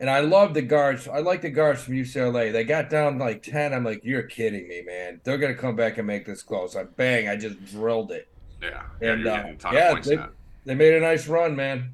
[0.00, 1.06] And I love the guards.
[1.06, 2.50] I like the guards from UCLA.
[2.52, 3.74] They got down like ten.
[3.74, 5.20] I'm like, you're kidding me, man.
[5.24, 6.74] They're gonna come back and make this close.
[6.74, 7.28] I bang.
[7.28, 8.26] I just drilled it.
[8.62, 10.18] yeah, yeah, And you're uh, getting a ton yeah, they,
[10.64, 11.92] they made a nice run, man.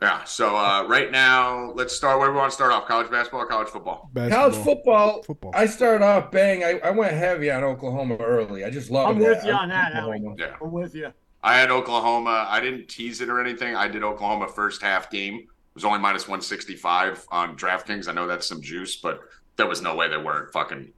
[0.00, 0.24] Yeah.
[0.24, 2.18] So uh, right now, let's start.
[2.20, 2.86] Where we want to start off?
[2.86, 4.10] College basketball or college football?
[4.12, 4.50] Basketball.
[4.50, 5.22] College football.
[5.22, 5.52] Football.
[5.54, 6.64] I started off bang.
[6.64, 8.64] I, I went heavy on Oklahoma early.
[8.64, 9.28] I just love I'm that.
[9.28, 10.16] with you on that, Howie.
[10.16, 10.36] Oklahoma.
[10.38, 10.56] Yeah.
[10.60, 11.12] I'm with you.
[11.42, 12.46] I had Oklahoma.
[12.48, 13.74] I didn't tease it or anything.
[13.74, 15.36] I did Oklahoma first half game.
[15.36, 18.08] It was only minus 165 on DraftKings.
[18.08, 19.20] I know that's some juice, but
[19.56, 20.92] there was no way they weren't fucking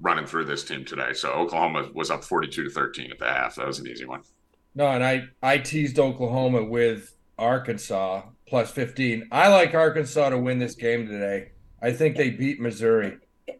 [0.00, 1.12] running through this team today.
[1.12, 3.56] So Oklahoma was up 42 to 13 at the half.
[3.56, 4.22] That was an easy one.
[4.74, 9.28] No, and I I teased Oklahoma with Arkansas plus 15.
[9.32, 11.52] I like Arkansas to win this game today.
[11.82, 13.16] I think they beat Missouri.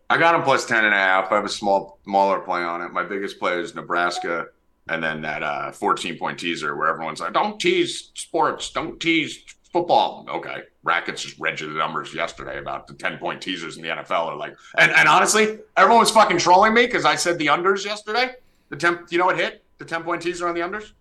[0.08, 1.32] I got them plus 10 and a half.
[1.32, 2.92] I have a small, smaller play on it.
[2.92, 4.46] My biggest play is Nebraska
[4.90, 9.38] and then that uh, 14 point teaser where everyone's like, "Don't tease sports, don't tease
[9.72, 13.82] football." Okay, Rackets just read you the numbers yesterday about the 10 point teasers in
[13.82, 17.38] the NFL are like, and, and honestly, everyone was fucking trolling me because I said
[17.38, 18.32] the unders yesterday.
[18.70, 20.92] The 10, you know what hit the 10 point teaser on the unders?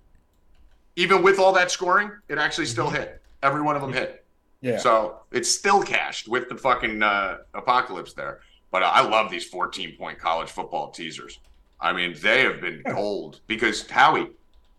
[0.99, 3.21] Even with all that scoring, it actually still hit.
[3.41, 4.25] Every one of them hit.
[4.59, 4.79] Yeah.
[4.79, 8.41] So it's still cashed with the fucking uh, apocalypse there.
[8.69, 11.39] But I love these 14 point college football teasers.
[11.79, 14.27] I mean, they have been gold because Howie,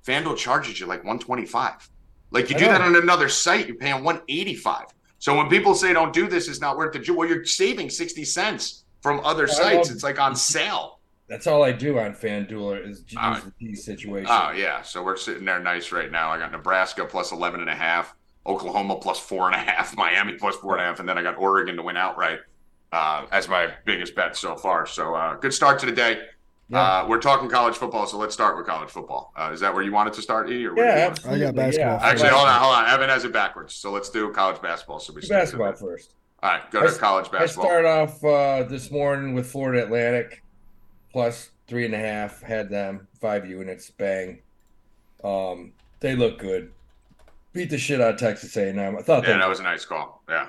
[0.06, 1.88] FanDuel charges you like 125.
[2.30, 4.88] Like you do that on another site, you're paying 185.
[5.20, 7.09] So when people say don't do this, it's not worth it.
[7.09, 9.88] Well, you're saving 60 cents from other sites.
[9.90, 11.00] It's like on sale.
[11.31, 13.43] That's all I do on FanDuel is use All right.
[13.45, 14.27] the T situation.
[14.29, 16.31] Oh yeah, so we're sitting there nice right now.
[16.31, 20.35] I got Nebraska plus 11 and a half, Oklahoma plus four and a half, Miami
[20.35, 22.40] plus four and a half, and then I got Oregon to win outright
[22.93, 24.87] uh, as my biggest bet so far.
[24.87, 26.21] So uh, good start to the day.
[26.69, 26.81] Yeah.
[26.81, 29.33] Uh, we're talking college football, so let's start with college football.
[29.37, 30.66] Uh, is that where you wanted to start, E?
[30.66, 31.31] Or where you yeah.
[31.33, 31.99] I got basketball Yeah.
[32.07, 32.87] Actually, hold on, hold on.
[32.88, 34.99] Evan has it backwards, so let's do college basketball.
[35.01, 36.14] So we Do stick basketball first.
[36.43, 37.66] All right, go to s- college basketball.
[37.66, 40.43] I start off uh, this morning with Florida Atlantic
[41.12, 42.42] plus three and a half.
[42.42, 43.90] Had them five units.
[43.90, 44.40] Bang.
[45.23, 46.73] Um, they look good.
[47.53, 48.79] Beat the shit out of Texas A&M.
[48.79, 50.23] I thought yeah, that was a nice call.
[50.29, 50.49] Yeah.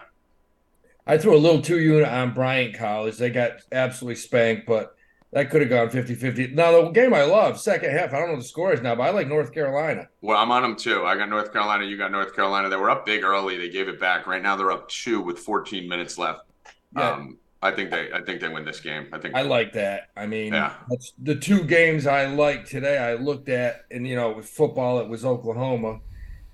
[1.08, 3.18] I threw a little two unit on Bryant College.
[3.18, 4.96] They got absolutely spanked, but
[5.34, 6.48] that could have gone 50 50.
[6.48, 9.04] Now, the game I love, second half, I don't know the score is now, but
[9.04, 10.08] I like North Carolina.
[10.22, 11.06] Well, I'm on them too.
[11.06, 11.86] I got North Carolina.
[11.86, 12.70] You got North Carolina.
[12.70, 13.58] They were up big early.
[13.58, 14.28] They gave it back.
[14.28, 16.42] Right now, they're up two with 14 minutes left.
[16.96, 17.12] Yeah.
[17.12, 18.12] Um, I think they.
[18.12, 19.08] I think they win this game.
[19.14, 19.36] I think.
[19.36, 20.10] I like that.
[20.18, 20.74] I mean, Yeah.
[20.90, 22.98] that's the two games I like today.
[22.98, 26.00] I looked at, and you know, with football, it was Oklahoma,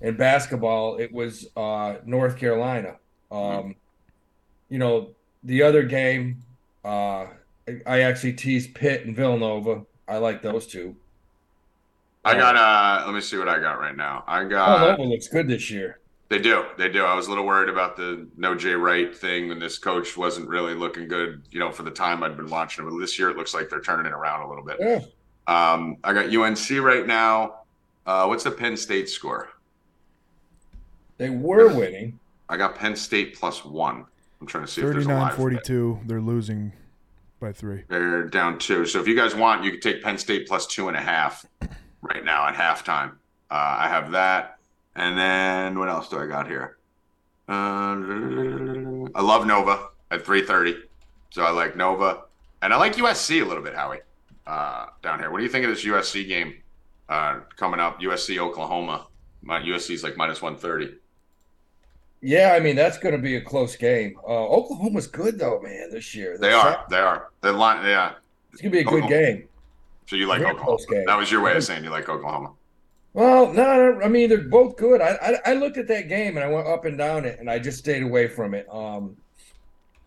[0.02, 2.96] and basketball, it was uh, North Carolina.
[3.30, 3.76] Um,
[4.68, 5.10] you know,
[5.44, 6.42] the other game,
[6.84, 7.26] uh,
[7.66, 9.84] I- I actually teased Pitt and Villanova.
[10.06, 10.94] I like those two.
[12.24, 12.54] I got.
[12.56, 14.24] Uh, let me see what I got right now.
[14.26, 14.78] I got.
[14.80, 16.00] Villanova looks good this year.
[16.28, 16.64] They do.
[16.76, 17.04] They do.
[17.04, 20.48] I was a little worried about the no Jay Wright thing when this coach wasn't
[20.48, 21.42] really looking good.
[21.50, 22.90] You know, for the time I'd been watching it.
[22.90, 24.76] But this year, it looks like they're turning it around a little bit.
[24.78, 25.00] Yeah.
[25.46, 27.60] Um, I got UNC right now.
[28.04, 29.48] Uh, what's the Penn State score?
[31.16, 32.18] They were winning.
[32.48, 34.04] I got Penn State plus one.
[34.40, 35.34] I'm trying to see if there's a live.
[35.34, 36.06] 39-42.
[36.06, 36.72] They're losing
[37.40, 37.84] by three.
[37.88, 38.84] They're down two.
[38.84, 41.44] So if you guys want, you could take Penn State plus two and a half
[42.02, 43.12] right now at halftime.
[43.50, 44.57] Uh, I have that.
[44.98, 46.76] And then what else do I got here?
[47.48, 47.94] Uh,
[49.14, 50.74] I love Nova at 3:30.
[51.30, 52.24] So I like Nova.
[52.60, 54.00] And I like USC a little bit, Howie,
[54.44, 55.30] uh, down here.
[55.30, 56.54] What do you think of this USC game
[57.08, 58.00] uh, coming up?
[58.00, 59.06] USC Oklahoma.
[59.40, 60.98] My USC is like minus 130.
[62.20, 64.16] Yeah, I mean that's going to be a close game.
[64.26, 65.90] Uh, Oklahoma's good though, man.
[65.92, 66.84] This year They They're are.
[66.90, 67.30] They are.
[67.40, 67.86] They line.
[67.86, 68.14] Yeah.
[68.52, 69.48] It's going to be a good game.
[70.06, 71.04] So you like Oklahoma?
[71.06, 72.54] That was your way of saying you like Oklahoma.
[73.18, 75.00] Well, no, I mean they're both good.
[75.00, 77.50] I, I I looked at that game and I went up and down it, and
[77.50, 78.72] I just stayed away from it.
[78.72, 79.16] Um,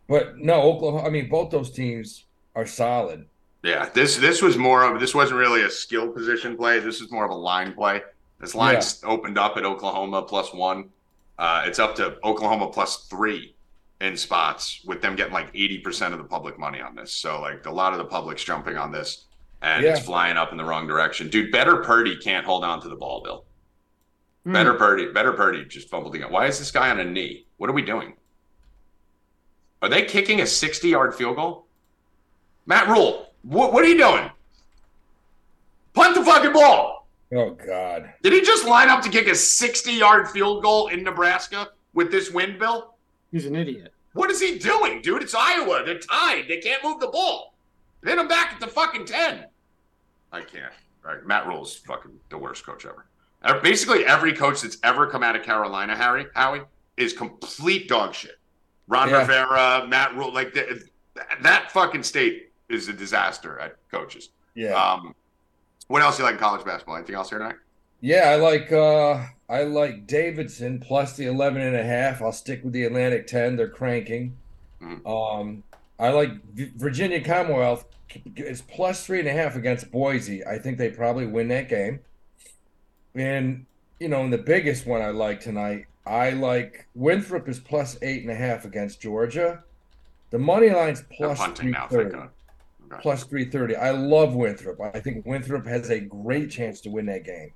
[0.07, 1.05] but no, Oklahoma.
[1.05, 2.23] I mean, both those teams
[2.55, 3.25] are solid.
[3.63, 6.79] Yeah, this this was more of this wasn't really a skill position play.
[6.79, 8.01] This is more of a line play.
[8.39, 10.89] This line's opened up at Oklahoma plus one.
[11.37, 13.53] Uh, it's up to Oklahoma plus three
[13.99, 17.11] in spots with them getting like eighty percent of the public money on this.
[17.11, 19.25] So like a lot of the public's jumping on this,
[19.61, 21.29] and it's flying up in the wrong direction.
[21.29, 23.45] Dude, better Purdy can't hold on to the ball, Bill.
[24.43, 24.53] Hmm.
[24.53, 26.31] Better Purdy, better Purdy just fumbled again.
[26.31, 27.45] Why is this guy on a knee?
[27.57, 28.13] What are we doing?
[29.81, 31.65] Are they kicking a sixty-yard field goal?
[32.65, 34.29] Matt Rhule, what, what are you doing?
[35.93, 37.07] Punt the fucking ball.
[37.33, 41.01] Oh God, Did he just line up to kick a 60 yard field goal in
[41.03, 42.93] Nebraska with this wind, Bill?
[43.31, 43.93] He's an idiot.
[44.13, 45.21] What is he doing, dude?
[45.23, 45.83] It's Iowa.
[45.85, 46.45] They're tied.
[46.49, 47.50] They can't move the ball.
[48.03, 49.45] Hit him back at the fucking 10.
[50.31, 50.73] I can't.
[51.03, 53.05] Right, Matt Rhule's fucking the worst coach ever.
[53.61, 56.61] Basically, every coach that's ever come out of Carolina, Harry, Howie,
[56.97, 58.37] is complete dog shit.
[58.87, 59.19] Ron Yeah.
[59.21, 60.83] Rivera, Matt Rhule, like the,
[61.41, 64.29] that fucking state is a disaster at coaches.
[64.53, 65.15] yeah, Um,
[65.87, 66.97] what else do you like in college basketball?
[66.97, 67.55] Anything else here tonight?
[67.99, 68.29] yeah.
[68.29, 72.21] I like uh, I like Davidson plus the 11 and a half.
[72.21, 73.55] I'll stick with the Atlantic 10.
[73.57, 74.37] They're cranking.
[74.81, 75.05] Mhm.
[75.05, 75.63] Um,
[76.01, 77.85] I like Virginia Commonwealth.
[78.35, 80.43] It's plus three and a half against Boise.
[80.45, 81.99] I think they probably win that game.
[83.15, 83.65] And
[83.99, 88.23] you know, and the biggest one I like tonight, I like Winthrop is plus eight
[88.23, 89.63] and a half against Georgia.
[90.31, 92.15] The money line's They're plus punting three now, thank thirty.
[92.15, 92.29] God.
[92.91, 93.01] Okay.
[93.01, 93.75] Plus three thirty.
[93.75, 94.81] I love Winthrop.
[94.81, 97.53] I think Winthrop has a great chance to win that game.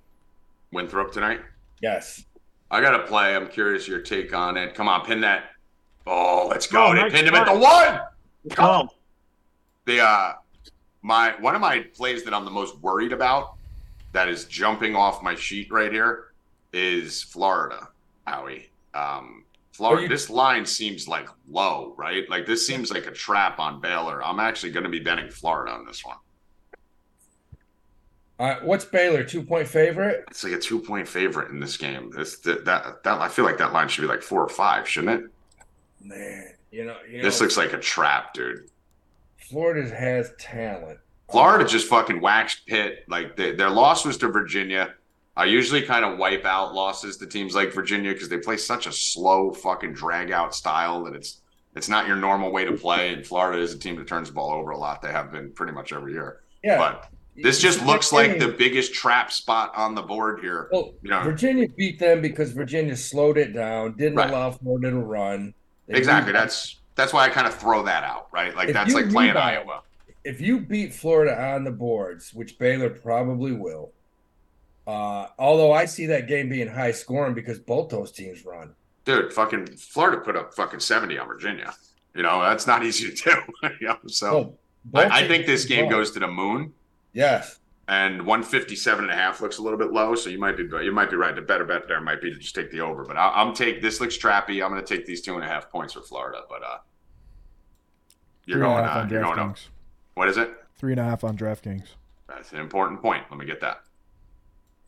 [0.72, 1.42] Winthrop tonight.
[1.82, 2.26] Yes.
[2.70, 3.36] I got to play.
[3.36, 4.76] I'm curious your take on it.
[4.76, 5.52] Come on, pin that.
[6.06, 6.88] Oh, let's go.
[6.88, 8.02] Oh, they nice pinned him at the one.
[8.46, 8.90] Let's go.
[9.86, 10.34] The uh,
[11.02, 13.56] my one of my plays that I'm the most worried about
[14.14, 16.32] that is jumping off my sheet right here
[16.74, 17.90] is Florida,
[18.26, 18.70] Howie.
[18.94, 20.04] Um, Florida.
[20.04, 22.28] you- this line seems like low, right?
[22.30, 24.24] Like this seems like a trap on Baylor.
[24.24, 26.18] I'm actually going to be betting Florida on this one.
[28.38, 29.24] All right, what's Baylor?
[29.24, 30.26] Two point favorite?
[30.30, 32.12] It's like a two point favorite in this game.
[32.12, 34.88] This that, that that I feel like that line should be like four or five,
[34.88, 35.32] shouldn't it?
[36.04, 38.70] Man, you know, you know This looks like a trap, dude.
[39.38, 41.00] Florida has talent.
[41.32, 43.06] Florida just fucking waxed Pitt.
[43.08, 44.94] Like they, their loss was to Virginia.
[45.38, 48.88] I usually kind of wipe out losses to teams like Virginia because they play such
[48.88, 51.42] a slow fucking drag out style that it's
[51.76, 53.14] it's not your normal way to play.
[53.14, 55.02] And Florida is a team that turns the ball over a lot.
[55.02, 56.42] They have been pretty much every year.
[56.64, 60.70] Yeah, But this just looks like the biggest trap spot on the board here.
[60.72, 64.30] Well, You know, Virginia beat them because Virginia slowed it down, didn't Right.
[64.30, 65.54] allow Florida to run.
[65.88, 66.32] They exactly.
[66.34, 68.56] That's that's why I kind of throw that out, right?
[68.56, 69.82] Like If that's like playing rebound- Iowa.
[70.24, 73.92] if you beat Florida on the boards, which Baylor probably will.
[74.88, 78.74] Uh, although I see that game being high scoring because both those teams run.
[79.04, 81.74] Dude, fucking Florida put up fucking 70 on Virginia.
[82.16, 83.68] You know, that's not easy to do.
[83.82, 84.56] you know, so
[84.94, 86.74] Oh, I, I think this game goes to the moon.
[87.14, 87.60] Yes.
[87.88, 90.92] And 157 and a half looks a little bit low so you might be you
[90.92, 91.36] might be right.
[91.36, 93.82] The better bet there might be to just take the over but I, i'm take
[93.82, 94.64] this looks trappy.
[94.64, 96.78] I'm going to take these two and a half points for florida but uh
[98.46, 99.58] you're Three going uh, on you're going up.
[100.16, 100.52] What is it?
[100.78, 101.88] Three and a half on DraftKings.
[102.28, 103.24] that's an important point.
[103.30, 103.82] Let me get that.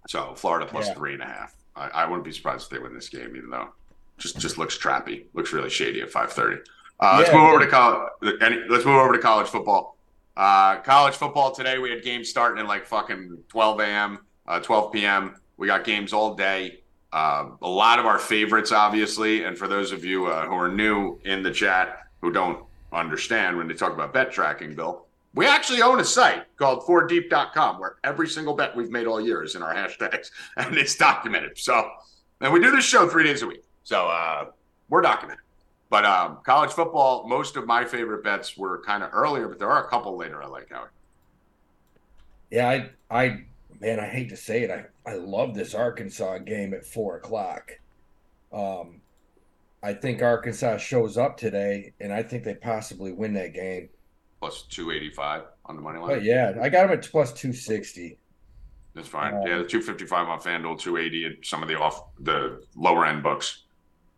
[0.07, 0.93] So florida plus Yeah.
[0.93, 1.55] three and a half.
[1.75, 3.69] I, I wouldn't be surprised if they win this game even though
[4.17, 5.25] just just looks trappy.
[5.33, 6.63] Looks really shady at 530
[6.99, 8.09] uh, let's move over to college
[8.41, 9.96] any, let's move over to college football
[10.37, 14.93] uh, college football today, we had games starting at like fucking 12 a.m., uh, 12
[14.93, 15.35] p.m.
[15.57, 16.81] We got games all day.
[17.11, 19.45] Uh, a lot of our favorites, obviously.
[19.45, 23.57] And for those of you uh, who are new in the chat who don't understand
[23.57, 27.95] when they talk about bet tracking, Bill, we actually own a site called 4deep.com where
[28.03, 31.57] every single bet we've made all year is in our hashtags and it's documented.
[31.57, 31.89] So,
[32.41, 33.63] and we do this show three days a week.
[33.83, 34.51] So, uh,
[34.89, 35.46] we're documented.
[35.89, 39.69] But um, college football, most of my favorite bets were kind of earlier, but there
[39.69, 40.89] are a couple later I like, Howard.
[42.51, 43.43] Yeah, I, I,
[43.79, 44.71] man, I hate to say it.
[44.71, 47.71] I, I love this Arkansas game at four o'clock.
[48.51, 49.01] Um,
[49.83, 53.89] I think Arkansas shows up today, and I think they possibly win that game.
[54.39, 56.09] Plus 285 on the money line.
[56.09, 58.17] But yeah, I got them at plus two sixty.
[58.93, 59.35] That's fine.
[59.35, 63.21] Um, yeah, the 255 on FanDuel, 280 at some of the off the lower end
[63.21, 63.63] books.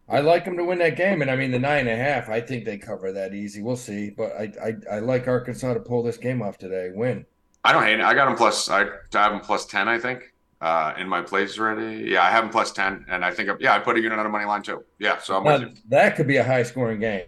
[0.09, 2.29] I like them to win that game, and I mean the nine and a half.
[2.29, 3.61] I think they cover that easy.
[3.61, 6.89] We'll see, but I, I, I like Arkansas to pull this game off today.
[6.93, 7.25] Win.
[7.63, 8.05] I don't hate it.
[8.05, 8.69] I got them plus.
[8.69, 12.09] I, I have them plus 10, I think, uh, in my place already.
[12.09, 14.25] Yeah, I have them plus 10, and I think yeah, I put a unit on
[14.25, 14.83] the money line too.
[14.97, 15.73] Yeah, so I'm with you.
[15.89, 17.25] that could be a high scoring game.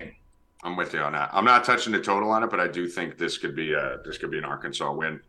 [0.63, 1.29] I'm with you on that.
[1.33, 3.97] I'm not touching the total on it, but I do think this could be a
[4.05, 5.19] this could be an Arkansas win.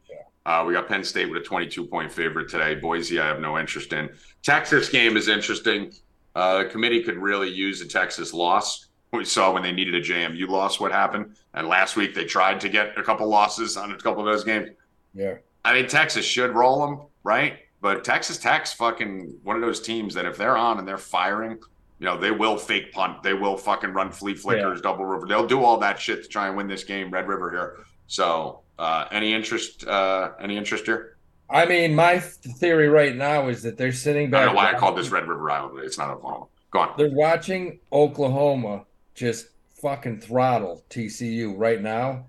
[0.45, 2.75] Uh, we got Penn State with a 22 point favorite today.
[2.75, 4.11] Boise, I have no interest in.
[4.43, 5.93] Texas game is interesting.
[6.35, 8.89] Uh, the committee could really use a Texas loss.
[9.13, 12.61] We saw when they needed a JMU loss what happened, and last week they tried
[12.61, 14.71] to get a couple losses on a couple of those games.
[15.15, 15.35] Yeah.
[15.65, 17.59] I mean, Texas should roll them, right?
[17.83, 21.59] But Texas Tech's fucking one of those teams that if they're on and they're firing,
[21.99, 23.23] you know, they will fake punt.
[23.23, 25.27] They will fucking run flea flickers, double river.
[25.27, 27.85] They'll do all that shit to try and win this game, Red River here.
[28.07, 29.87] So, uh, any interest?
[29.87, 31.12] Uh, any interest here?
[31.53, 34.43] I mean, my theory right now is that they're sitting back.
[34.43, 35.79] I don't know why I called this Red River Island.
[35.85, 36.47] It's not Oklahoma.
[36.71, 36.95] Go on.
[36.97, 38.85] They're watching Oklahoma
[39.15, 39.49] just
[39.83, 42.27] fucking throttle TCU right now,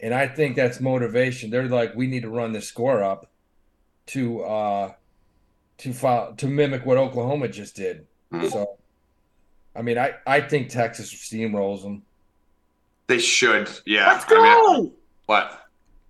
[0.00, 1.48] and I think that's motivation.
[1.50, 3.30] They're like, we need to run the score up
[4.08, 4.92] to uh
[5.78, 8.06] to follow, to mimic what Oklahoma just did.
[8.32, 8.50] Mhm.
[8.50, 8.78] So,
[9.74, 12.02] I mean, I I think Texas steamrolls them.
[13.06, 13.70] They should.
[13.86, 14.08] Yeah.
[14.12, 14.42] Let's I mean,
[14.86, 14.92] go.
[15.26, 15.62] what?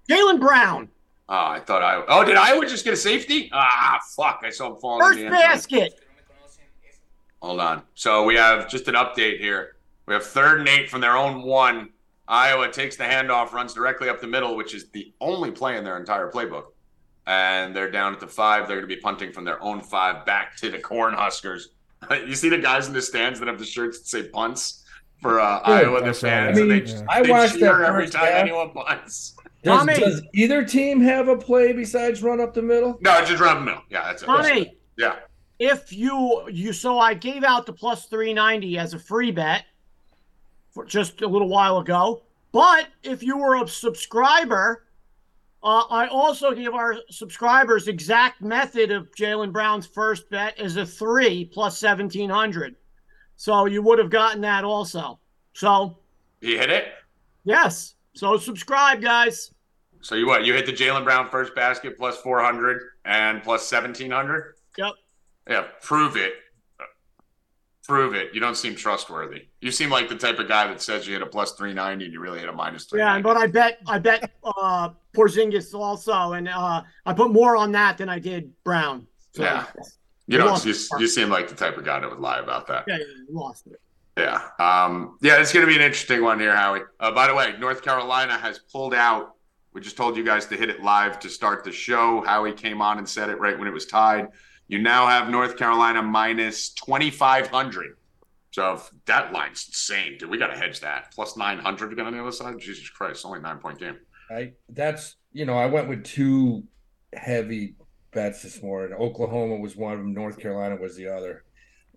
[0.09, 0.89] Jaylen Brown,
[1.31, 2.03] Oh, I thought I.
[2.09, 3.51] Oh, did Iowa just get a safety?
[3.53, 4.41] Ah, fuck!
[4.45, 5.07] I saw him falling.
[5.07, 6.01] first in the basket.
[7.43, 7.83] Hold on.
[7.95, 9.77] So we have just an update here.
[10.07, 11.91] We have third and eight from their own one.
[12.27, 15.85] Iowa takes the handoff, runs directly up the middle, which is the only play in
[15.85, 16.65] their entire playbook.
[17.27, 18.67] And they're down at the five.
[18.67, 21.65] They're going to be punting from their own five back to the Cornhuskers.
[22.11, 24.85] you see the guys in the stands that have the shirts that say punts
[25.21, 26.63] for uh, Dude, Iowa, the I saw fans, that.
[26.63, 27.05] and they, I Yeah.
[27.09, 28.35] I watched that cheer every time half.
[28.35, 29.35] anyone punts.
[29.63, 29.95] Does, Tommy.
[29.99, 32.97] does either team have a play besides run up the middle?
[33.01, 33.83] No, just run up the middle.
[33.91, 34.27] Yeah, that's it.
[34.27, 35.17] Tommy, Yeah.
[35.59, 39.65] if you you so I gave out the plus 390 as a free bet
[40.71, 42.23] for just a little while ago.
[42.53, 44.85] But if you were a subscriber,
[45.63, 50.87] uh, I also give our subscribers exact method of Jaylen Brown's first bet as a
[50.87, 52.77] three plus 1700.
[53.37, 55.19] So you would have gotten that also.
[55.53, 55.99] So
[56.41, 56.93] He hit it.
[57.45, 57.95] yes.
[58.19, 59.53] So subscribe, guys.
[60.01, 60.45] So you what?
[60.45, 64.55] You hit the Jaylen Brown first basket plus 400, and plus seventeen hundred.
[64.77, 64.93] Yep.
[65.49, 66.33] Yeah, prove it.
[67.85, 68.35] Prove it.
[68.35, 69.47] You don't seem trustworthy.
[69.61, 72.07] You seem like the type of guy that says you hit a plus three ninety
[72.07, 72.99] and you really hit a minus three.
[72.99, 77.71] Yeah, but I bet I bet uh Porzingis also, and uh I put more on
[77.73, 79.07] that than I did Brown.
[79.37, 79.65] So, Yeah.
[80.27, 80.65] you don't.
[80.65, 82.85] You, you seem like the type of guy that would lie about that.
[82.89, 83.81] yeah, yeah, lost it.
[84.19, 84.41] Yeah.
[84.59, 86.81] Um, yeah, it's going to be an interesting one here, Howie.
[86.99, 89.35] Uh, by the way, North Carolina has pulled out.
[89.73, 92.23] We just told you guys to hit it live to start the show.
[92.23, 94.29] Howie came on and said it right when it was tied.
[94.67, 97.97] You now have North Carolina minus 2,500.
[98.51, 100.31] So that line's insane, dude.
[100.31, 101.13] We got to hedge that.
[101.13, 102.59] Plus 900 again on the other side.
[102.59, 103.97] Jesus Christ, only nine point game.
[104.31, 106.65] I that's you know I went with two
[107.15, 107.77] heavy
[108.13, 108.97] bets this morning.
[108.99, 110.13] Oklahoma was one of them.
[110.13, 111.45] North Carolina was the other.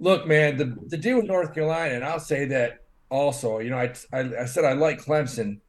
[0.02, 2.80] Look, man, the the deal with North Carolina, and I'll say that
[3.10, 3.60] also.
[3.60, 5.60] You know, I I, I said I like Clemson,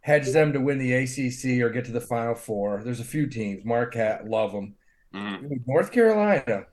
[0.00, 2.80] hedge them to win the ACC or get to the Final Four.
[2.82, 3.64] There's a few teams.
[3.66, 4.74] Marquette, love them.
[5.14, 5.60] Mhm.
[5.66, 6.64] North Carolina,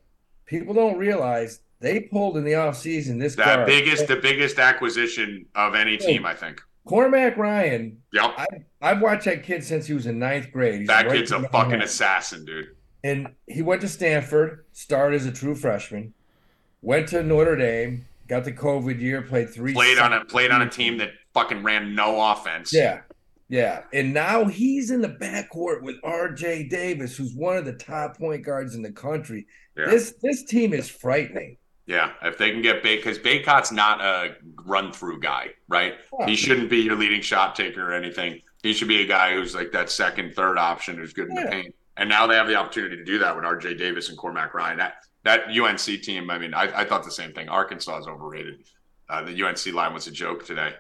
[0.46, 3.66] people don't realize they pulled in the offseason this The guard.
[3.68, 6.62] biggest, the biggest acquisition of any team, I think.
[6.86, 7.98] Cormac Ryan.
[8.14, 8.32] Yep.
[8.38, 8.46] I,
[8.82, 10.80] I've watched that kid since he was in ninth grade.
[10.80, 12.70] He's That right kid's a fucking assassin, dude.
[13.04, 16.14] And he went to Stanford, started as a true freshman,
[16.82, 19.74] went to Notre Dame, got the COVID year, played three.
[19.74, 22.74] Played on a played on a team that fucking ran no offense.
[22.74, 23.02] Yeah,
[23.50, 23.84] yeah.
[23.94, 26.68] And now he's in the backcourt with R.J.
[26.70, 29.48] Davis, who's one of the top point guards in the country.
[29.78, 29.86] Yeah.
[29.86, 31.58] This this team is frightening.
[31.86, 35.96] Yeah, if they can get Bay, because Bacot's not a run through guy, right?
[36.28, 38.42] He shouldn't be your leading shot taker or anything.
[38.62, 41.42] He should be a guy who's like that second, third option who's good in the
[41.42, 41.50] Yeah.
[41.50, 41.76] paint.
[41.98, 43.74] And now they have the opportunity to do that with R.J.
[43.74, 44.78] Davis and Cormac Ryan.
[44.78, 47.50] That that UNC team, I mean, I, I thought the same thing.
[47.50, 48.64] Arkansas is overrated.
[49.10, 50.74] Uh, the UNC line was a joke today.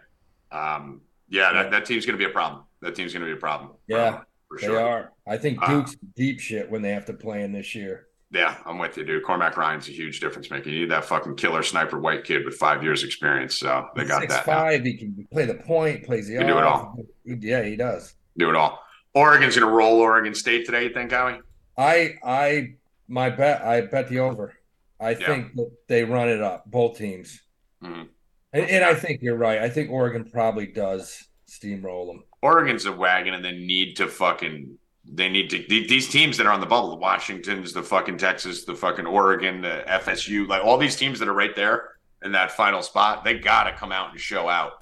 [0.51, 2.63] Um, yeah, that, that team's going to be a problem.
[2.81, 3.71] That team's going to be a problem.
[3.87, 5.11] Yeah, Um, for They are.
[5.27, 8.07] I think Uh, Duke's deep shit when they have to play in this year.
[8.31, 9.23] Yeah, I'm with you, dude.
[9.23, 10.69] Cormac Ryan's a huge difference maker.
[10.69, 13.57] You need that fucking killer sniper white kid with five years experience.
[13.57, 14.45] So they got Six that.
[14.47, 14.53] now.
[14.53, 14.83] five.
[14.83, 16.95] He can play the point, plays the He do it all.
[17.25, 18.13] He- Yeah, he does.
[18.37, 18.83] Do it all.
[19.15, 20.83] Oregon's going to roll Oregon State today.
[20.83, 21.39] You think, Howie?
[21.75, 22.73] I I
[23.09, 24.53] my bet I bet the over.
[24.99, 25.25] I Yeah.
[25.27, 27.41] think that they run it up, both teams.
[27.83, 28.07] Mhm.
[28.53, 29.59] And, and I think you're right.
[29.59, 32.23] I think Oregon probably does steamroll them.
[32.41, 34.77] Oregon's a wagon, and they need to fucking.
[35.11, 38.63] They need to these teams that are on the bubble, the Washingtons, the fucking Texas,
[38.65, 42.51] the fucking Oregon, the FSU, like all these teams that are right there in that
[42.51, 43.23] final spot.
[43.23, 44.73] They got to come out and show out,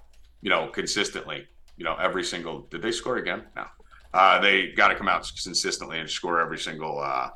[0.42, 1.48] you know, consistently.
[1.78, 2.62] You know, every single.
[2.72, 3.44] Did they score again?
[3.56, 3.66] No.
[4.14, 7.30] Uh, they got to come out consistently and score every single uh,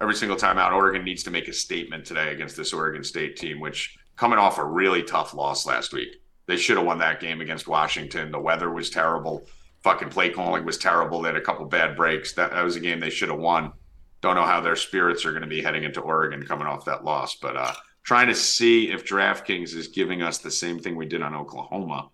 [0.00, 0.72] every single time out.
[0.72, 4.58] Oregon needs to make a statement today against this Oregon State team, which coming off
[4.58, 6.16] a really tough loss last week.
[6.46, 8.32] They should have won that game against Washington.
[8.32, 9.46] The weather was terrible.
[9.82, 11.22] Fucking play calling was terrible.
[11.22, 12.32] They had a couple bad breaks.
[12.34, 13.72] That, that was a game they should have won.
[14.20, 17.04] Don't know how their spirits are going to be heading into Oregon coming off that
[17.04, 17.72] loss, but uh,
[18.02, 22.10] trying to see if DraftKings is giving us the same thing we did on Oklahoma.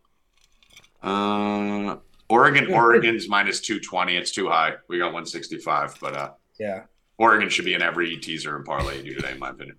[1.02, 1.96] Uh,
[2.28, 4.16] Oregon, Oregon's minus 220.
[4.16, 4.74] It's too high.
[4.88, 6.82] We got 165, but uh, Yeah.
[7.18, 9.78] Oregon should be in every teaser and parlay you do today, in my opinion.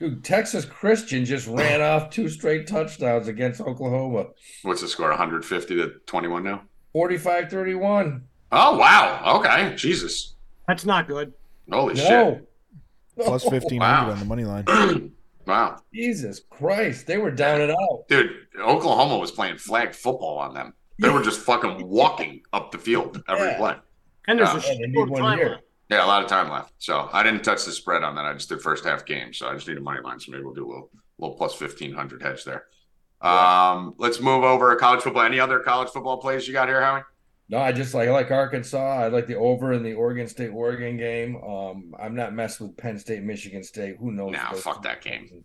[0.00, 4.26] Dude, Texas Christian just ran off two straight touchdowns against Oklahoma.
[4.62, 5.08] What's the score?
[5.10, 6.62] 150 to 21 now?
[6.94, 8.22] 45-31.
[8.52, 9.38] Oh, wow.
[9.38, 9.74] Okay.
[9.76, 10.34] Jesus.
[10.66, 11.32] That's not good.
[11.70, 12.40] Holy No.
[13.16, 13.50] Plus No.
[13.50, 14.10] fifteen Wow.
[14.10, 14.64] on the money line.
[15.46, 15.78] wow.
[15.94, 17.06] Jesus Christ.
[17.06, 18.08] They were down and out.
[18.08, 20.74] Dude, Oklahoma was playing flag football on them.
[20.98, 23.56] They were just fucking walking up the field every Yeah.
[23.58, 23.76] play.
[24.26, 25.48] And there's Yeah, a they need short one time year.
[25.50, 25.62] left.
[25.90, 26.72] Yeah, a lot of time left.
[26.78, 28.24] So I didn't touch the spread on that.
[28.24, 29.32] I just did first half game.
[29.32, 30.18] So I just need a money line.
[30.18, 32.64] So maybe we'll do a little, little plus 1500 hedge there.
[33.20, 35.22] Um, let's move over to college football.
[35.22, 37.02] Any other college football plays you got here, Howie?
[37.50, 38.78] No, I just like I like Arkansas.
[38.78, 41.36] I like the over in the Oregon State Oregon game.
[41.36, 43.96] Um, I'm not messing with Penn State, Michigan State.
[44.00, 44.32] Who knows?
[44.32, 45.44] Nah, fuck that game.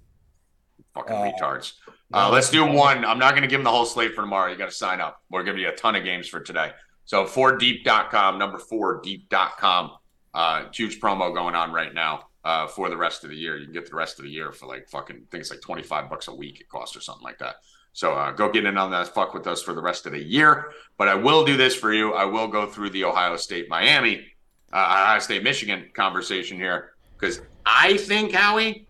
[0.95, 1.73] Fucking Uh, retards.
[2.13, 3.03] Uh, let's do one.
[3.03, 4.49] I'm not going to give them the whole slate for tomorrow.
[4.49, 5.21] You got to sign up.
[5.29, 6.71] We're giving you a ton of games for today.
[7.05, 9.91] So 4deep.com, number 4deep.com.
[10.33, 13.57] Uh, huge promo going on right now uh, for the rest of the year.
[13.57, 16.27] You can get the rest of the year for like fucking things like 25 bucks
[16.27, 17.57] a week it costs or something like that.
[17.93, 20.23] So uh, go get in on that fuck with us for the rest of the
[20.23, 20.71] year.
[20.97, 22.13] But I will do this for you.
[22.13, 24.25] I will go through the Ohio State Miami,
[24.71, 28.87] uh, Ohio State Michigan conversation here because I think Howie,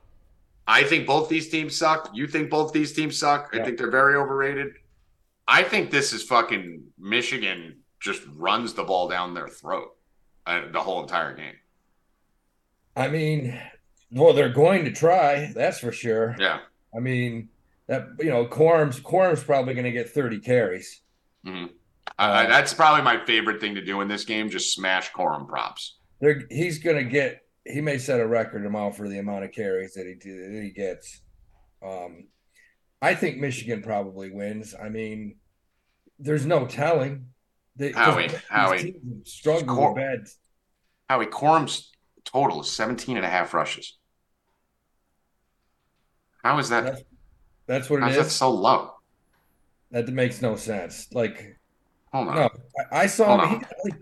[0.68, 2.12] I think both these teams suck.
[2.14, 3.50] You think both these teams suck.
[3.54, 4.74] I think they're very overrated.
[5.48, 9.96] I think this is fucking Michigan just runs the ball down their throat
[10.50, 11.54] uh, the whole entire game.
[12.96, 13.60] I mean,
[14.12, 15.52] well, they're going to try.
[15.54, 16.36] That's for sure.
[16.40, 16.60] Yeah.
[16.96, 17.50] I mean,
[17.88, 21.02] that you know, Corm's Corm's probably going to get 30 carries.
[21.46, 21.66] hmm
[22.18, 24.50] I, I, that's probably my favorite thing to do in this game.
[24.50, 26.00] Just smash Corum props.
[26.20, 29.52] They're, he's going to get he may set a record amount for the amount of
[29.52, 31.22] carries that he that he gets.
[31.86, 32.28] Um,
[33.02, 34.76] I think Michigan probably wins.
[34.82, 35.36] I mean,
[36.18, 37.28] there's no telling.
[37.80, 40.28] They, Howie, Howie, struggle with bad.
[41.10, 41.92] Howie Corum's
[42.26, 43.98] total is 17 and a half rushes.
[46.44, 46.84] How is that?
[46.84, 47.02] That's,
[47.66, 48.32] that's what it is.
[48.34, 48.92] so low?
[49.92, 51.08] That makes no sense.
[51.14, 51.58] Like,
[52.14, 52.36] Hold on.
[52.36, 52.50] no,
[52.92, 53.68] I, I saw Hold him.
[53.86, 54.00] Like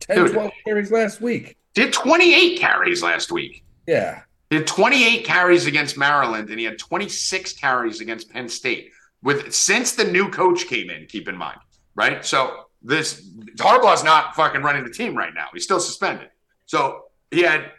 [0.00, 0.32] 10, Dude.
[0.32, 1.56] 12 carries last week.
[1.74, 3.64] Did 28 carries last week.
[3.86, 4.22] Yeah.
[4.50, 8.90] He had 28 carries against Maryland, and he had 26 carries against Penn State.
[9.22, 11.60] With since the new coach came in, keep in mind,
[11.94, 12.24] right?
[12.24, 15.46] So this Harbaugh's not fucking running the team right now.
[15.52, 16.30] He's still suspended.
[16.66, 17.72] So he had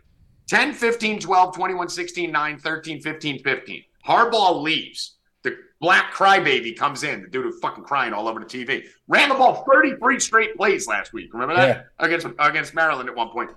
[0.47, 3.83] 10, 15, 12, 21, 16, 9, 13, 15, 15.
[4.05, 5.17] Harbaugh leaves.
[5.43, 8.83] The black crybaby comes in, the dude who's fucking crying all over the TV.
[9.07, 11.33] Ran the ball 33 straight plays last week.
[11.33, 11.87] Remember that?
[11.99, 13.51] Against against Maryland at one point.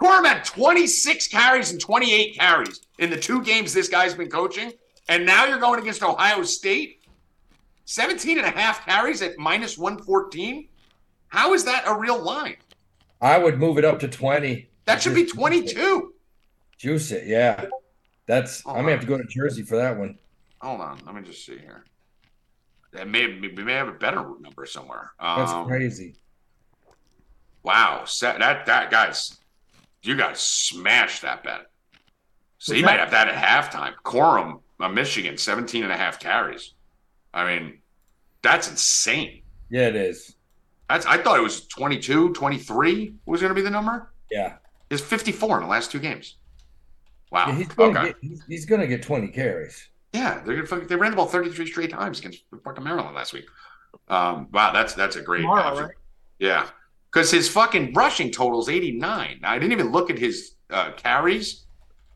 [0.00, 4.72] Corum had 26 carries and 28 carries in the two games this guy's been coaching.
[5.08, 6.97] And now you're going against Ohio State.
[7.92, 10.68] 17 and a half carries at minus 114.
[11.28, 12.56] How is that a real line?
[13.22, 14.68] I would move it up to 20.
[14.84, 16.12] That should be 22.
[16.76, 17.26] Juice it.
[17.26, 17.64] Yeah.
[18.26, 20.18] That's, Oh, I may have to go to Jersey for that one.
[20.60, 21.00] Hold on.
[21.06, 21.84] Let me just see here.
[22.92, 25.12] That may, we may have a better number somewhere.
[25.18, 26.16] That's Um, crazy.
[27.62, 28.04] Wow.
[28.20, 29.38] That, that, guys,
[30.02, 31.70] you guys smashed that bet.
[32.58, 33.94] So you might have that at halftime.
[34.04, 36.74] Corum, uh, Michigan, 17 and a half carries.
[37.32, 37.78] I mean,
[38.42, 39.42] that's insane.
[39.70, 40.34] Yeah, it is.
[40.88, 44.12] That's I thought it was 22, 23 was going to be the number.
[44.30, 44.54] Yeah.
[44.90, 46.36] It's 54 in the last two games.
[47.30, 47.48] Wow.
[47.48, 48.06] Yeah, he's gonna okay.
[48.08, 49.88] get he's, he's gonna get 20 carries.
[50.14, 53.46] yeah, they're gonna they ran the ball 33 straight times against fucking Maryland last week.
[54.08, 55.94] Um, wow, that's that's a great Tomorrow, right?
[56.38, 56.68] Yeah,
[57.12, 59.40] because his fucking rushing total is 89.
[59.42, 61.66] Now, I didn't even look at his uh, carries.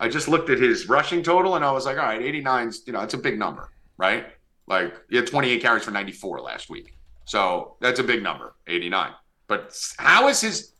[0.00, 2.94] I just looked at his rushing total, and I was like, all right, 89's you
[2.94, 4.26] know it's a big number, right?
[4.66, 9.12] Like he had 28 carries for 94 last week, so that's a big number, 89.
[9.48, 10.72] But how is his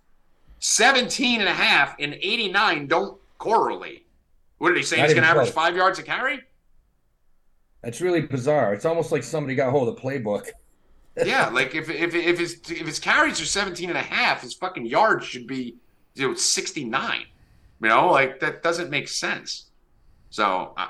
[0.60, 4.06] 17 and a half and 89 don't correlate?
[4.58, 4.98] What did he say?
[4.98, 5.54] Not He's going to average close.
[5.54, 6.40] five yards a carry?
[7.82, 8.72] That's really bizarre.
[8.72, 10.48] It's almost like somebody got hold of the playbook.
[11.24, 14.54] yeah, like if if if his if his carries are 17 and a half, his
[14.54, 15.76] fucking yards should be
[16.14, 17.24] you know 69.
[17.82, 19.66] You know, like that doesn't make sense.
[20.30, 20.88] So, uh,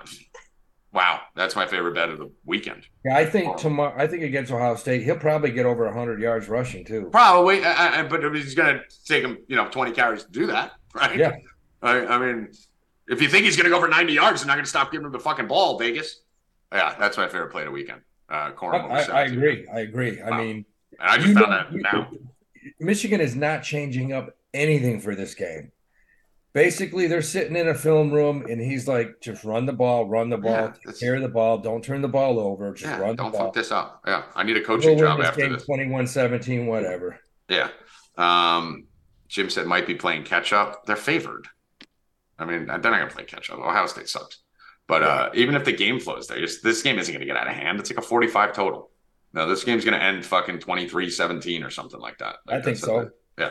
[0.93, 2.87] wow, that's my favorite bet of the weekend.
[3.05, 3.95] Yeah, I think tomorrow.
[3.97, 7.09] I think against Ohio State, he'll probably get over 100 yards rushing too.
[7.11, 10.47] Probably, I, I, but he's going to take him, you know, 20 carries to do
[10.47, 11.17] that, right?
[11.17, 11.33] Yeah.
[11.83, 12.49] I, I mean,
[13.09, 14.93] if you think he's going to go for 90 yards, you're not going to stop
[14.93, 16.21] giving him the fucking ball, Vegas.
[16.73, 18.01] Yeah, that's my favorite play of the weekend.
[18.31, 19.67] Uh, I, Corum I, I agree.
[19.73, 20.23] I agree.
[20.23, 20.65] I mean,
[20.99, 22.11] And I just found that now.
[22.79, 25.73] Michigan is not changing up anything for this game.
[26.55, 30.29] Basically, they're sitting in a film room, and he's like, "Just run the ball, run
[30.29, 30.51] the ball,
[30.85, 33.47] Yeah, of the ball, don't turn the ball over, just Yeah, run the don't ball."
[33.47, 34.03] fuck this up.
[34.07, 35.67] Yeah, I need a We'll coaching job this after game this.
[35.67, 37.19] 21-17, whatever.
[37.49, 37.69] Yeah.
[38.19, 38.87] Um,
[39.29, 40.85] Jim said might be playing catch up.
[40.85, 41.49] They're favored.
[42.39, 43.59] I mean, they're not to play catch up.
[43.59, 44.39] Ohio State sucks.
[44.87, 47.37] But uh, even if the game flows there, just, this game isn't going to get
[47.37, 47.81] out of hand.
[47.81, 48.91] It's like a 45 total.
[49.33, 52.37] No, this game's going to end fucking 23 17 or something like that.
[52.49, 52.99] I think so.
[52.99, 53.09] it.
[53.39, 53.51] Yeah.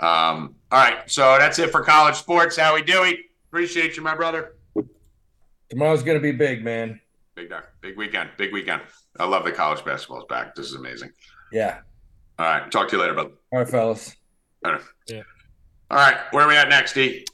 [0.00, 1.10] Um, all right.
[1.10, 2.56] So that's it for college sports.
[2.56, 3.16] How we doing?
[3.48, 4.56] Appreciate you, my brother.
[5.70, 7.00] Tomorrow's gonna be big, man.
[7.34, 8.30] Big, big weekend.
[8.36, 8.82] Big weekend.
[9.18, 10.54] I love that college basketball's back.
[10.54, 11.10] This is amazing.
[11.52, 11.78] Yeah.
[12.38, 12.70] All right.
[12.70, 13.30] Talk to you later, brother.
[13.52, 14.14] All right, fellas.
[15.08, 15.22] Yeah.
[15.90, 16.16] All right.
[16.30, 17.24] Where are we at next, D?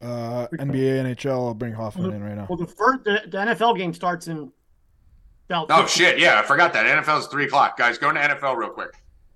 [0.00, 1.48] Uh, NBA, NHL.
[1.48, 2.46] I'll bring Hoffman in right now.
[2.48, 4.52] Well, the first the, the NFL game starts in
[5.48, 5.66] about.
[5.70, 6.18] Oh 15 shit!
[6.18, 7.76] Yeah, I forgot that NFL is three o'clock.
[7.76, 8.90] Guys, go to NFL real quick.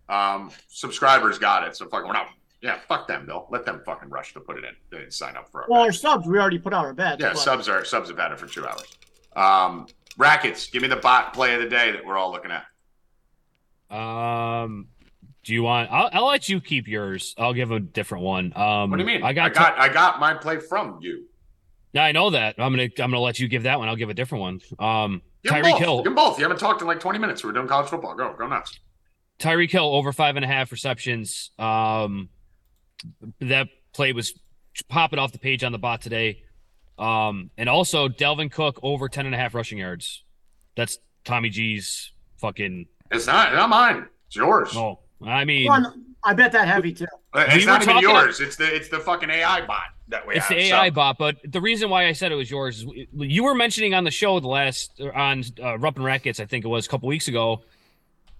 [0.08, 2.28] Um, subscribers got it, so fucking we're not.
[2.62, 3.48] Yeah, fuck them, Bill.
[3.50, 4.70] Let them fucking rush to put it in.
[4.90, 5.68] They didn't sign up for it.
[5.68, 7.20] Well, our subs, we already put out our bets.
[7.20, 8.86] yeah, but- subs are subs have had it for two hours.
[9.34, 9.86] Um,
[10.16, 10.68] brackets.
[10.68, 12.64] Give me the bot play of the day that we're all looking at.
[13.96, 14.88] Um,
[15.44, 15.90] do you want?
[15.90, 17.34] I'll, I'll let you keep yours.
[17.36, 18.52] I'll give a different one.
[18.56, 19.22] Um, What do you mean?
[19.22, 19.50] I got.
[19.50, 21.24] I got, I got my play from you.
[21.92, 22.54] yeah, I know that.
[22.58, 22.84] I'm gonna.
[22.84, 23.88] I'm gonna let you give that one.
[23.88, 24.60] I'll give a different one.
[24.78, 25.78] Um, Give Tyreek both.
[25.80, 25.96] Hill.
[25.98, 26.38] Give them both.
[26.38, 27.42] You haven't talked in like twenty minutes.
[27.42, 28.14] We're doing college football.
[28.14, 28.78] Go, go nuts.
[29.40, 31.50] Tyreek Hill over five and a half receptions.
[31.58, 32.28] Um,
[33.40, 34.32] that play was
[34.88, 36.42] popping off the page on the bot today.
[36.98, 40.24] Um, and also Dalvin Cook over 10 and a half rushing yards.
[40.76, 42.86] That's Tommy G's fucking.
[43.10, 44.06] It's not, not mine.
[44.26, 44.74] It's yours.
[44.76, 47.06] Oh, I mean, One, I bet that heavy too.
[47.34, 48.40] Uh, It's We not even talking- yours.
[48.40, 50.56] It's the it's the fucking AI bot that we it's have.
[50.56, 51.18] the So- AI bot.
[51.18, 54.10] But the reason why I said it was yours is you were mentioning on the
[54.10, 57.28] show the last on uh, Rupp and Rackets, I think it was a couple weeks
[57.28, 57.62] ago.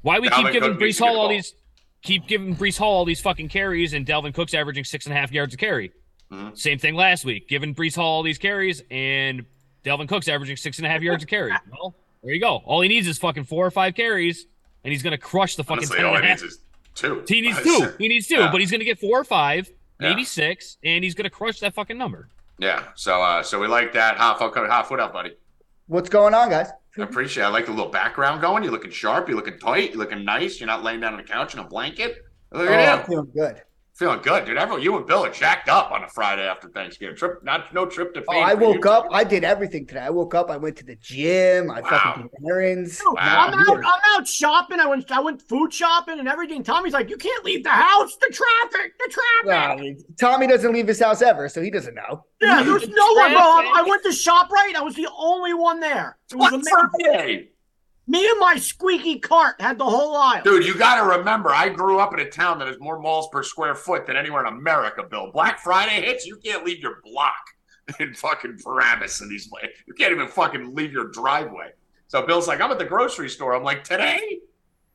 [0.03, 1.29] Why we Dalvin keep giving Cook Breece Hall all ball.
[1.29, 1.55] these,
[2.03, 5.19] keep giving Breece Hall all these fucking carries, and Dalvin Cook's averaging six and a
[5.19, 5.93] half yards a carry.
[6.31, 6.57] Mhm.
[6.57, 9.45] Same thing last week, giving Breece Hall all these carries, and
[9.85, 11.53] Dalvin Cook's averaging six and a half yards a carry.
[11.71, 12.63] Well, there you go.
[12.65, 14.47] All he needs is fucking four or five carries,
[14.85, 16.41] and he's gonna crush the fucking Honestly, all and he half.
[16.43, 16.61] needs is
[16.95, 17.25] two.
[17.29, 17.93] He needs two.
[17.99, 18.51] He needs two, Yeah.
[18.53, 20.27] but he's gonna get four or five, maybe Yeah.
[20.27, 22.29] six, and he's gonna crush that fucking number.
[22.59, 22.85] Yeah.
[22.95, 24.17] So uh so we like that.
[24.19, 25.33] Half okay, half what up, buddy?
[25.87, 26.69] What's going on, guys?
[26.99, 27.47] I appreciate it.
[27.47, 28.63] I like the little background going.
[28.63, 31.25] You're looking sharp, you're looking tight, you're looking nice, you're not laying down on the
[31.25, 32.19] couch in a blanket.
[32.53, 33.07] Look Oh, at I'm him.
[33.07, 33.63] feeling good.
[33.95, 34.57] Feeling good, dude.
[34.57, 37.15] Everyone, you and Bill are jacked up on a Friday after Thanksgiving.
[37.15, 38.41] Trip, not no trip to Oh.
[38.41, 39.07] I for you woke up.
[39.13, 40.01] I did everything today.
[40.01, 40.51] I woke up.
[40.51, 41.71] I went to the gym.
[41.71, 41.89] I Wow.
[41.91, 42.99] fucking did errands.
[42.99, 43.17] Dude, Wow.
[43.21, 43.69] I'm out.
[43.85, 44.81] I'm out shopping.
[44.81, 45.13] I went.
[45.13, 46.63] I went food shopping and everything.
[46.63, 48.17] Tommy's like, you can't leave the house.
[48.17, 48.93] The traffic.
[48.99, 49.13] The
[49.45, 49.83] traffic.
[49.99, 52.25] Well, Tommy doesn't leave his house ever, so he doesn't know.
[52.41, 53.41] yeah, there's no one, bro.
[53.41, 54.75] I, I went to Shoprite.
[54.75, 56.17] I was the only one there.
[56.31, 56.73] It was What amazing.
[57.03, 57.49] Friday?
[58.07, 60.43] Me and my squeaky cart had the whole aisle.
[60.43, 63.29] Dude, you got to remember, I grew up in a town that has more malls
[63.31, 65.31] per square foot than anywhere in America, Bill.
[65.33, 67.35] Black Friday hits, you can't leave your block
[68.01, 69.71] in fucking Paramus in these ways.
[69.87, 71.71] You can't even fucking leave your driveway.
[72.09, 73.55] So Bill's like, I'm at the grocery store.
[73.55, 74.41] I'm like, today?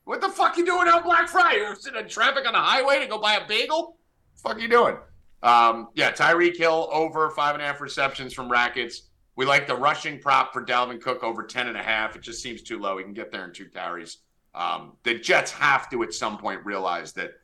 [0.04, 1.58] What the fuck you doing on Black Friday?
[1.58, 3.96] You're sitting in traffic on the highway to go buy a bagel?
[4.40, 4.96] What fuck you doing?
[5.42, 9.07] Um, yeah, Tyreek Hill over five and a half receptions from Rackets.
[9.38, 12.16] We like the rushing prop for Dalvin Cook over 10 and a half.
[12.16, 12.98] It just seems too low.
[12.98, 14.18] He can get there in two carries.
[14.52, 17.34] Um, the Jets have to at some point realize that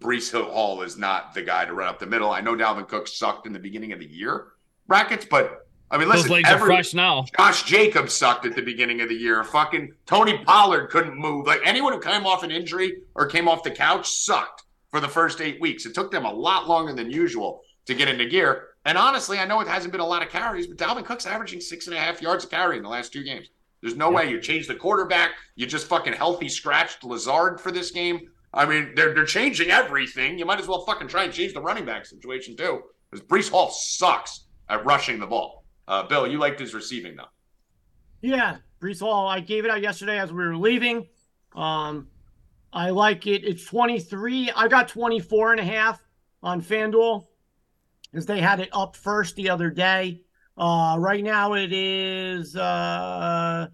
[0.00, 2.28] Breece Hill Hall is not the guy to run up the middle.
[2.32, 4.48] I know Dalvin Cook sucked in the beginning of the year,
[4.88, 7.24] Rackets, but I mean, listen, Those legs are every- fresh now.
[7.38, 9.44] Josh Jacobs sucked at the beginning of the year.
[9.44, 11.46] Fucking Tony Pollard couldn't move.
[11.46, 15.08] Like anyone who came off an injury or came off the couch sucked for the
[15.08, 15.86] first eight weeks.
[15.86, 18.70] It took them a lot longer than usual to get into gear.
[18.84, 21.60] And honestly, I know it hasn't been a lot of carries, but Dalvin Cook's averaging
[21.60, 23.48] six and a half yards a carry in the last two games.
[23.80, 25.32] There's no way you change the quarterback.
[25.56, 28.28] You just fucking healthy scratched Lazard for this game.
[28.52, 30.38] I mean, they're they're changing everything.
[30.38, 32.82] You might as well fucking try and change the running back situation too.
[33.10, 35.64] Because Breece Hall sucks at rushing the ball.
[35.86, 37.28] Uh, Bill, you liked his receiving though.
[38.22, 39.28] Yeah, Breece Hall.
[39.28, 41.06] I gave it out yesterday as we were leaving.
[41.54, 42.08] Um,
[42.72, 43.44] I like it.
[43.44, 44.50] It's 23.
[44.56, 46.00] I got 24 and a half
[46.42, 47.26] on FanDuel
[48.14, 50.20] because they had it up first the other day.
[50.56, 53.66] Uh, right now it is uh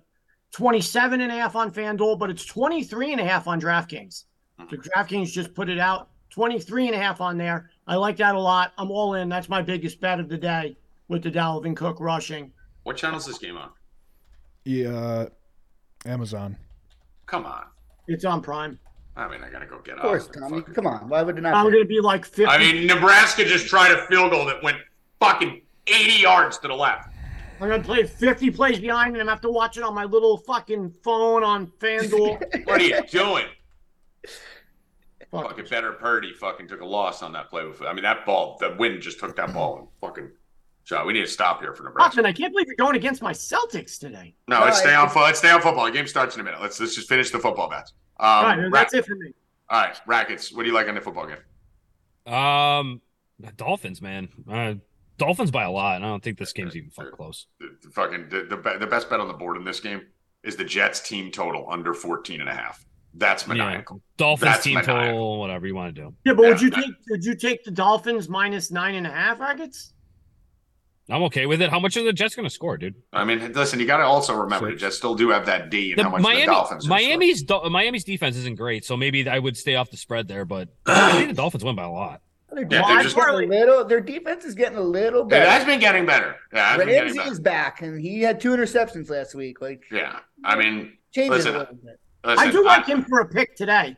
[0.52, 4.24] 27 and a half on FanDuel, but it's 23 and a half on DraftKings.
[4.70, 7.70] The DraftKings just put it out 23 and a half on there.
[7.86, 8.72] I like that a lot.
[8.78, 9.28] I'm all in.
[9.28, 10.76] That's my biggest bet of the day
[11.08, 12.50] with the Dalvin Cook rushing.
[12.84, 13.70] What channel is this game on?
[14.64, 15.28] Yeah, uh,
[16.06, 16.56] Amazon.
[17.26, 17.64] Come on.
[18.08, 18.78] It's on Prime.
[19.20, 20.32] I mean, I gotta go get Of course, off.
[20.34, 20.58] Tommy.
[20.60, 21.08] Fucking- Come on.
[21.08, 21.54] Why would it not?
[21.54, 21.72] I'm be?
[21.72, 22.46] going to be like 50.
[22.46, 24.78] I mean, Nebraska just tried a field goal that went
[25.20, 27.08] fucking 80 yards to the left.
[27.60, 29.82] I'm going to play 50 plays behind and I'm going to have to watch it
[29.82, 32.64] on my little fucking phone on FanDuel.
[32.66, 33.44] What are you doing?
[35.30, 35.48] Fuck.
[35.48, 37.64] Fucking better Purdy fucking took a loss on that play.
[37.66, 40.30] With, I mean, that ball, the wind just took that ball and fucking
[40.84, 41.06] shot.
[41.06, 42.08] We need to stop here for Nebraska.
[42.08, 44.34] Austin, I can't believe you're going against my Celtics today.
[44.48, 45.08] No, let's No, stay I- on.
[45.10, 45.84] fo- Let's stay on football.
[45.84, 46.60] The game starts in a minute.
[46.60, 47.92] Let's let's just finish the football bets.
[48.20, 49.32] Um, All right, Ra- that's it for me.
[49.70, 50.52] All right, rackets.
[50.52, 52.32] What do you like on the football game?
[52.32, 53.00] Um,
[53.56, 54.28] Dolphins, man.
[54.50, 54.74] Uh,
[55.16, 56.02] Dolphins by a lot.
[56.02, 57.46] I don't think this game's even fucking close.
[57.60, 60.02] The, the fucking the, the the best bet on the board in this game
[60.42, 62.84] is the Jets team total under 14 and a half.
[63.14, 64.00] That's maniacal.
[64.16, 64.96] Dolphins That's team maniacal.
[64.96, 66.14] total, whatever you want to do.
[66.24, 66.66] Yeah, but would Yeah.
[66.68, 69.94] you take would you take the Dolphins minus nine and a half rackets?
[71.10, 71.70] I'm okay with it.
[71.70, 72.94] How much are the Jets going to score, dude?
[73.12, 74.80] I mean, listen, you got to also remember the Six.
[74.82, 76.88] Jets still do have that D and The how much Miami, the Dolphins.
[76.88, 80.44] Miami's Do- Miami's defense isn't great, so maybe I would stay off the spread there.
[80.44, 82.20] But I think the Dolphins win by a lot.
[82.52, 83.84] Their Yeah, defense they're is just- getting a little.
[83.84, 85.64] Their defense is getting a little It has better.
[85.66, 86.36] been getting better.
[86.52, 87.32] Yeah, it has been getting better.
[87.32, 89.60] is back, and he had two interceptions last week.
[89.60, 92.00] Like Yeah, I mean, changes Listen, a little bit.
[92.24, 93.96] listen, I do like him for a pick today.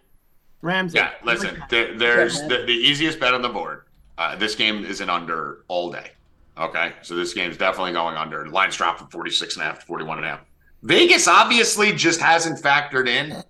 [0.60, 0.98] Ramsey.
[0.98, 3.82] Yeah, I like listen, there, there's Yeah, the, the easiest bet on the board.
[4.18, 6.10] Uh, this game is an under all day.
[6.59, 8.46] Okay, so this game's definitely going under.
[8.46, 10.40] Lines dropped from 46 and a half to 41 and a half.
[10.82, 13.42] Vegas obviously just hasn't factored in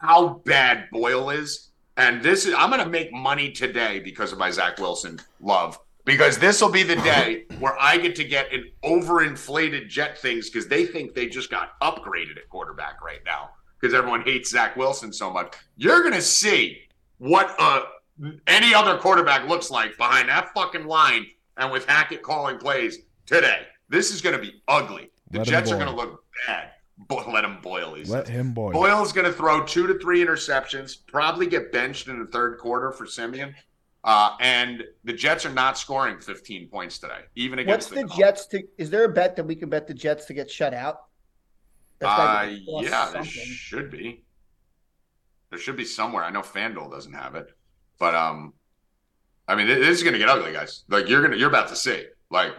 [0.00, 1.70] how bad Boyle is.
[1.96, 5.78] And this is, I'm going to make money today because of my Zach Wilson love.
[6.04, 10.48] Because this will be the day where I get to get an overinflated Jet things
[10.48, 13.50] because they think they just got upgraded at quarterback right now
[13.80, 15.54] because everyone hates Zach Wilson so much.
[15.76, 16.78] You're going to see
[17.18, 17.82] what uh,
[18.46, 21.26] any other quarterback looks like behind that fucking line
[21.56, 23.62] and with Hackett calling plays today.
[23.88, 25.10] This is going to be ugly.
[25.30, 26.70] The Let Jets are going to look bad.
[26.98, 27.94] Bo- let him boil.
[27.94, 28.34] He Let says.
[28.34, 28.72] him boil.
[28.72, 32.90] Boyle's going to throw two to three interceptions, probably get benched in the third quarter
[32.92, 33.54] for Siemian.
[34.02, 38.46] Uh, and the Jets are not scoring 15 points today, even What's against the Jets
[38.46, 38.62] to?
[38.78, 41.00] Is there a bet that we can bet the Jets to get shut out?
[41.98, 44.24] That's Uh, gotta be plus yeah, there should be.
[45.50, 46.22] There should be somewhere.
[46.22, 47.48] I know FanDuel doesn't have it,
[47.98, 48.52] but um,
[49.48, 50.84] I mean, this is going to get ugly, guys.
[50.88, 52.04] Like you're gonna, you're about to see.
[52.30, 52.52] Like,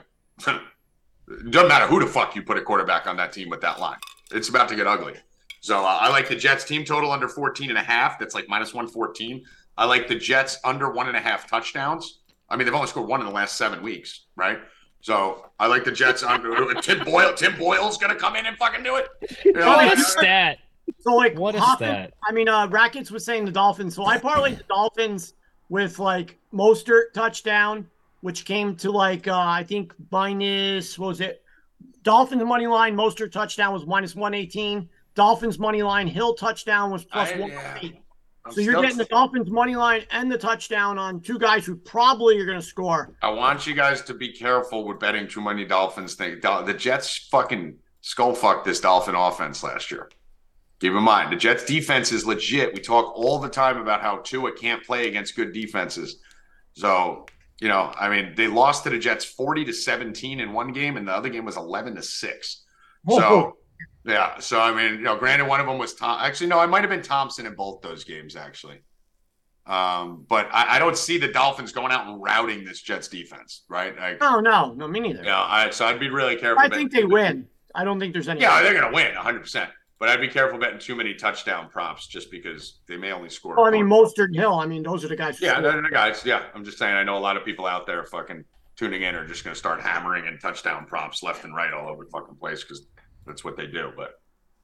[0.45, 0.45] it
[1.51, 3.97] doesn't matter who the fuck you put a quarterback on that team with that line.
[4.31, 5.15] It's about to get ugly.
[5.61, 8.19] So uh, I like the Jets team total under 14 and a half.
[8.19, 9.43] That's like minus 114.
[9.77, 12.19] I like the Jets under one and a half touchdowns.
[12.49, 14.59] I mean, they've only scored one in the last seven weeks, right?
[15.01, 16.73] So I like the Jets under.
[16.81, 19.07] Tim Boyle, Tim Boyle's going to come in and fucking do it.
[19.43, 20.59] You know, What a stat!
[20.99, 22.13] So like What is Hoffman- that?
[22.25, 23.95] I mean, uh, Rackets was saying the Dolphins.
[23.95, 25.33] So I parlayed the Dolphins
[25.69, 27.87] with like Mostert touchdown,
[28.21, 31.43] which came to like uh, I think minus what was it?
[32.03, 34.89] Dolphins money line Mostert touchdown was minus one eighteen.
[35.15, 37.79] Dolphins money line Hill touchdown was plus one yeah.
[37.81, 38.01] eight.
[38.49, 42.39] So you're getting the Dolphins money line and the touchdown on two guys who probably
[42.39, 43.13] are going to score.
[43.21, 46.41] I want you guys to be careful with betting too many Dolphins things.
[46.41, 50.09] The Jets fucking skull fucked this Dolphin offense last year.
[50.79, 52.73] Keep in mind, the Jets defense is legit.
[52.73, 56.19] We talk all the time about how Tua can't play against good defenses.
[56.73, 57.25] So,
[57.59, 60.95] you know, I mean, they lost to the Jets 40 to 17 in one game,
[60.97, 62.63] and the other game was 11 to 6.
[63.09, 63.57] So,
[64.05, 64.37] yeah.
[64.39, 66.19] So, I mean, you know, granted, one of them was Tom.
[66.21, 68.81] Actually, no, I might have been Thompson in both those games, actually.
[69.65, 73.63] Um, but I, I don't see the Dolphins going out and routing this Jets defense,
[73.67, 73.97] right?
[73.97, 75.23] Like, No, no, no, me neither.
[75.23, 76.63] yeah, I, so I'd be really careful.
[76.63, 77.47] I think they win.
[77.75, 78.39] I don't think there's any.
[78.41, 79.67] Yeah, they're going to win 100%.
[79.99, 83.55] But I'd be careful betting too many touchdown props just because they may only score.
[83.55, 83.87] Well, I mean.
[83.87, 84.53] Mostert and Hill.
[84.53, 85.41] I mean, those are the guys.
[85.41, 86.23] yeah, they're the guys.
[86.23, 86.93] Yeah, I'm just saying.
[86.95, 88.43] I know a lot of people out there fucking
[88.75, 91.89] tuning in are just going to start hammering and touchdown props left and right all
[91.89, 92.85] over the fucking place because
[93.25, 93.91] that's what they do.
[93.95, 94.11] But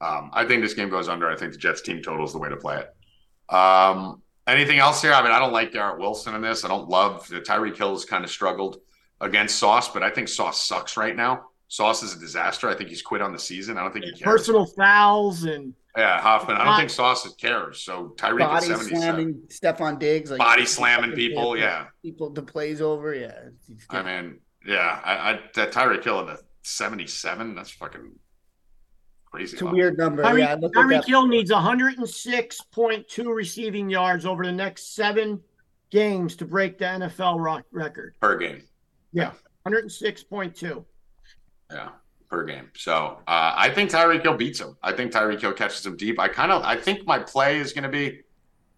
[0.02, 1.30] um, I think this game goes under.
[1.30, 3.54] I think the Jets team total is the way to play it.
[3.54, 5.14] Um, anything else here?
[5.14, 6.64] I mean, I don't like Garrett Wilson in this.
[6.64, 8.78] I don't love the Tyreek Hill's kind of struggled
[9.20, 11.46] against Sauce, but I think Sauce sucks right now.
[11.74, 12.70] Sauce is a disaster.
[12.70, 13.80] I think he's quit on the season.
[13.80, 14.22] I don't think he cares.
[14.22, 16.58] personal fouls and Yeah, Hoffman.
[16.58, 17.82] I don't think Sauce cares.
[17.82, 18.96] So Tyreek at Body 77.
[18.96, 21.58] slamming Stefon Diggs, like Body slamming people.
[21.58, 21.88] Yeah.
[22.04, 23.16] people the plays over.
[23.16, 23.34] Yeah,
[23.90, 25.02] I mean, yeah.
[25.04, 27.56] I, I that Tyreek Hill at the 77.
[27.56, 28.12] That's fucking
[29.32, 29.54] crazy.
[29.54, 30.22] it's a weird number.
[30.22, 31.06] Tyreek, yeah, I Tyreek.
[31.06, 35.42] Hill needs 106.2 receiving yards over the next seven
[35.90, 38.14] games to break the NFL ro- record.
[38.22, 38.62] per game.
[39.12, 39.32] Yeah,
[39.66, 40.86] 106.2.
[41.72, 41.90] Yeah,
[42.30, 42.70] per game.
[42.76, 44.78] So uh, I think Tyreek Hill beats him.
[44.84, 46.20] I think Tyreek Hill catches him deep.
[46.20, 48.22] I kind of I think my play is going to be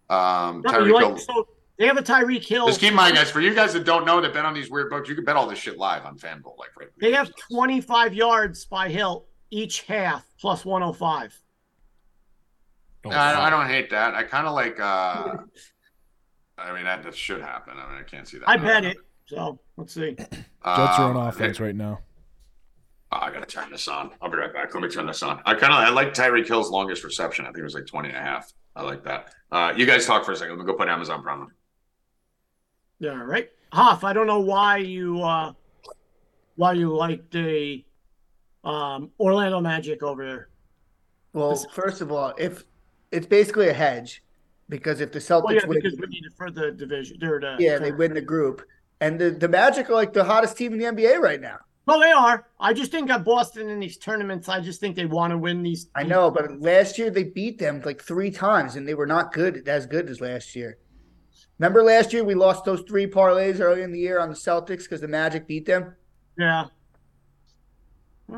[0.08, 1.18] um, No, Tyreek you like- Hill.
[1.18, 2.66] so they have a Tyreek Hill.
[2.68, 3.30] Just keep in mind, guys.
[3.30, 5.36] For you guys that don't know that bet on these weird books, you can bet
[5.36, 6.56] all this shit live on FanDuel.
[6.58, 6.88] Like right.
[6.98, 11.38] They have 25 yards by Hill each half plus 105.
[13.04, 14.14] Oh, I, I don't hate that.
[14.14, 14.80] I kind of like.
[14.80, 15.34] uh
[16.58, 17.74] I mean, that, that should happen.
[17.76, 18.48] I mean, I can't see that.
[18.48, 18.96] I bet it.
[19.26, 20.14] So let's see.
[20.14, 22.00] Jets are on Um, offense right now.
[23.16, 24.10] Oh, I gotta turn this on.
[24.20, 24.74] I'll be right back.
[24.74, 25.40] Let me turn this on.
[25.46, 27.44] I kind of I like Tyreek Hill's longest reception.
[27.44, 28.52] I think it was like 20 and a half.
[28.74, 29.34] I like that.
[29.50, 30.56] Uh, you guys talk for a second.
[30.58, 31.50] Let me go put Amazon Prime on.
[32.98, 33.48] Yeah, right.
[33.72, 35.52] Hoff, I don't know why you uh
[36.56, 37.84] why you like the
[38.64, 40.48] um Orlando Magic over there.
[41.32, 42.64] Well, This- first of all, if
[43.12, 44.22] it's basically a hedge,
[44.68, 47.18] because if the Celtics Well, yeah, win, because we need it for the division.
[47.20, 48.62] They're the, yeah, they win the group,
[49.00, 51.58] and the the Magic are like the hottest team in the NBA right now.
[51.86, 52.48] Well, they are.
[52.58, 55.62] I just think at Boston in these tournaments, I just think they want to win
[55.62, 55.88] these.
[55.94, 59.32] I know, but last year they beat them like three times, and they were not
[59.32, 60.78] good as good as last year.
[61.58, 64.82] Remember last year we lost those three parlays early in the year on the Celtics
[64.82, 65.94] because the Magic beat them.
[66.36, 66.66] Yeah.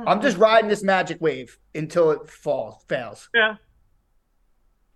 [0.07, 0.43] I'm just mm-hmm.
[0.43, 3.31] riding this Magic wave until it falls, fails.
[3.35, 3.55] yeah.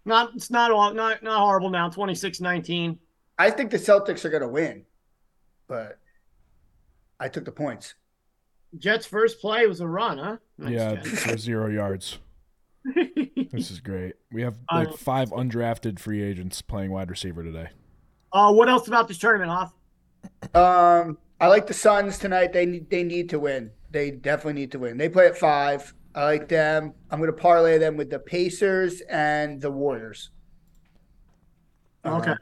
[0.04, 1.88] Not it's not all not not horrible now.
[1.88, 2.98] 26-19.
[3.38, 4.84] I think the Celtics are going to win,
[5.68, 5.98] but
[7.20, 7.94] I took the points.
[8.78, 10.36] Jets first play was a run, huh?
[10.58, 11.22] Nice, yeah, Jets.
[11.24, 12.18] for zero yards.
[13.52, 14.14] This is great.
[14.32, 17.68] We have Uh, like five undrafted free agents playing wide receiver today.
[18.32, 19.74] uh, what else about this tournament, Hoff?
[20.54, 22.54] Um, I like the Suns tonight.
[22.54, 23.70] They need they need to win.
[23.90, 24.96] They definitely need to win.
[24.96, 25.92] They play at five.
[26.14, 26.94] I like them.
[27.10, 30.30] I'm going to parlay them with the Pacers and the Warriors.
[32.06, 32.30] Okay.
[32.30, 32.36] Um,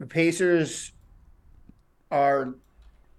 [0.00, 0.92] the Pacers
[2.10, 2.54] are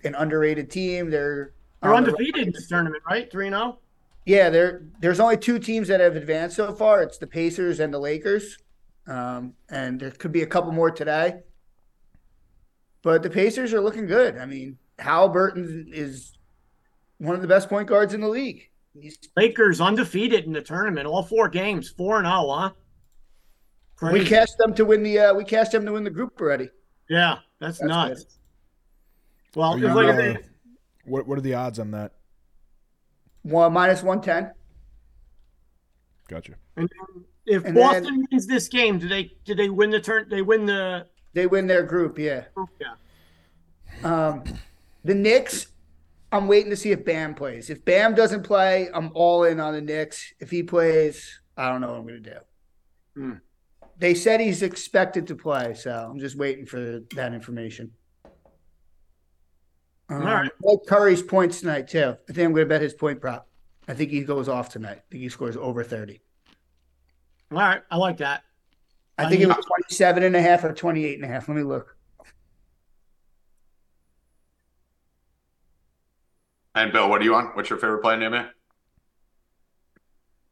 [0.04, 1.10] an underrated team.
[1.10, 1.54] They're
[1.86, 3.32] They're on undefeated in this tournament, right?
[3.32, 3.80] 3 0.
[4.26, 4.86] Yeah, there.
[5.00, 7.04] There's only two teams that have advanced so far.
[7.04, 8.58] It's the Pacers and the Lakers,
[9.08, 11.42] um, and there could be a couple more today.
[13.04, 14.38] But the Pacers are looking good.
[14.38, 16.38] I mean, Haliburton is
[17.20, 18.68] one of the best point guards in the league.
[19.00, 22.70] He's, Lakers undefeated in the tournament, all four games, 4 and 0, huh?
[24.02, 24.26] we Crazy.
[24.30, 25.20] cashed them to win the.
[25.20, 26.70] Uh, we cashed them to win the group already.
[27.10, 28.26] Yeah, that's, That's nuts.
[29.56, 30.38] Well, Are if you, like uh, they-
[31.06, 32.14] what what are the odds on that?
[33.44, 34.52] One minus one ten.
[36.28, 36.54] Gotcha.
[37.46, 40.28] if and Boston wins this game, do they do they win the turn?
[40.30, 42.18] They win the They win their group.
[42.18, 42.46] Yeah.
[42.80, 42.96] yeah.
[44.04, 44.44] Um,
[45.04, 45.68] the Knicks,
[46.32, 47.70] I'm waiting to see if Bam plays.
[47.70, 50.34] If Bam doesn't play, I'm all in on the Knicks.
[50.40, 52.38] If he plays, I don't know what I'm going to do.
[53.16, 53.34] Hmm.
[53.98, 57.92] They said he's expected to play, so I'm just waiting for that information.
[60.10, 60.52] Um, All right.
[60.52, 62.16] I like Curry's points tonight too.
[62.30, 63.48] I think I'm going to bet his point prop.
[63.88, 64.98] I think he goes off tonight.
[64.98, 66.20] I think he scores over 30.
[67.52, 68.44] All right, I like that.
[69.18, 71.48] I think it was 27 and a half or 28 and a half.
[71.48, 71.96] Let me look.
[76.74, 77.56] And Bill, what do you want?
[77.56, 78.50] What's your favorite play in the NBA?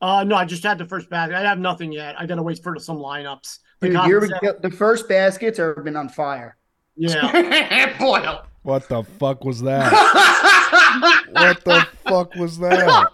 [0.01, 1.35] Uh, no, I just had the first basket.
[1.35, 2.19] I have nothing yet.
[2.19, 3.59] I gotta wait for some lineups.
[3.79, 4.29] The Dude, you're-
[4.61, 6.57] the first baskets have been on fire.
[6.95, 7.97] yeah.
[7.99, 8.45] Boyle.
[8.63, 9.91] What the fuck was that?
[11.31, 13.07] what the fuck was that?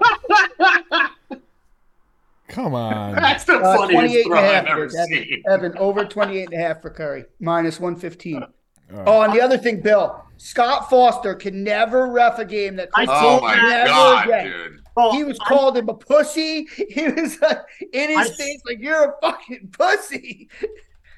[2.48, 3.16] Come on.
[3.16, 5.08] That's the Uh, funniest 28 throw a I've ever it is, Evan.
[5.26, 5.44] seen.
[5.48, 8.36] Evan, over 28 and a half for Curry, minus 115.
[8.36, 9.04] All right.
[9.08, 13.06] Oh, and the other thing, Bill, Scott Foster can never ref a game that I
[13.06, 14.46] Chris Oh my never god, again.
[14.52, 14.80] dude.
[14.98, 16.68] Oh, He was I- called him a pussy.
[16.90, 17.60] He was like,
[17.94, 20.50] in his I- face like, you're a fucking pussy.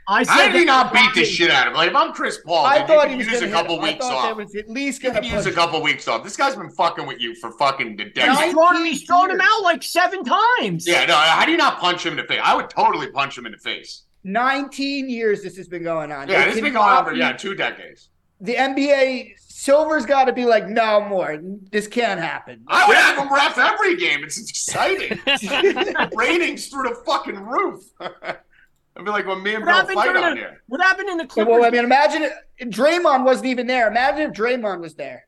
[0.08, 1.78] I said How did not beat the shit out of him?
[1.78, 3.86] Like if I'm Chris Paul, I thought he was use a couple hit him.
[3.86, 4.38] I weeks thought off.
[4.38, 6.24] was at least You going can use a couple weeks off.
[6.24, 9.64] This guy's been fucking with you for fucking the He's thrown, he's thrown him out
[9.64, 10.88] like seven times.
[10.88, 11.16] Yeah, no.
[11.16, 12.42] How do you not punch him in the face?
[12.44, 14.04] I would totally punch him in the face.
[14.24, 16.28] 19 years this has been going on.
[16.28, 18.10] Yeah, They this has been going on for yeah two decades.
[18.40, 21.40] The NBA, Silver's got to be like, no more.
[21.72, 22.64] This can't happen.
[22.68, 24.24] I would have him ref every game.
[24.24, 25.20] It's exciting.
[26.16, 27.84] Ratings through the fucking roof.
[28.98, 30.62] I'd be like when me and What Bill fight during on here.
[30.68, 31.52] what happened in the Clippers?
[31.52, 32.34] Well, I mean, imagine it.
[32.70, 33.88] Draymond wasn't even there.
[33.88, 35.28] Imagine if Draymond was there.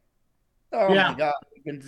[0.73, 1.09] Oh Yeah.
[1.11, 1.33] my god!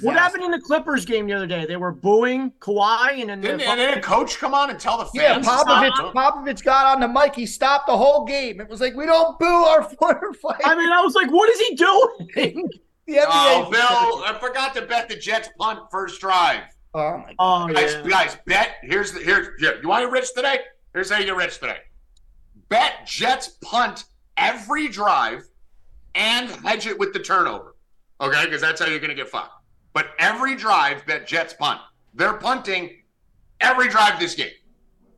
[0.04, 1.66] what happened in the Clippers game the other day?
[1.66, 4.80] They were booing Kawhi, and then Didn't, the and then a coach come on and
[4.80, 5.46] tell the fans?
[5.46, 6.14] to Popovich.
[6.14, 7.36] Popovich got on the mic.
[7.36, 8.62] He stopped the whole game.
[8.62, 10.62] It was like we don't boo our former players.
[10.64, 12.70] I mean, I was like, what is he doing?
[13.06, 16.62] the NBA Oh, Bill, I forgot to bet the Jets punt first drive.
[16.94, 17.72] Oh my oh, god!
[17.72, 18.10] Oh Guys, yeah.
[18.10, 18.76] guys, bet.
[18.82, 20.60] Here's the here's yeah, you want to rich today?
[20.96, 21.80] Here's how you get rich today.
[22.70, 24.06] Bet Jets punt
[24.38, 25.44] every drive
[26.16, 27.76] and hedge it with the turnover.
[28.22, 29.52] Okay, because that's how you're gonna get fucked.
[29.92, 31.82] But every drive, bet Jets punt.
[32.14, 33.04] They're punting
[33.60, 34.52] every drive this game.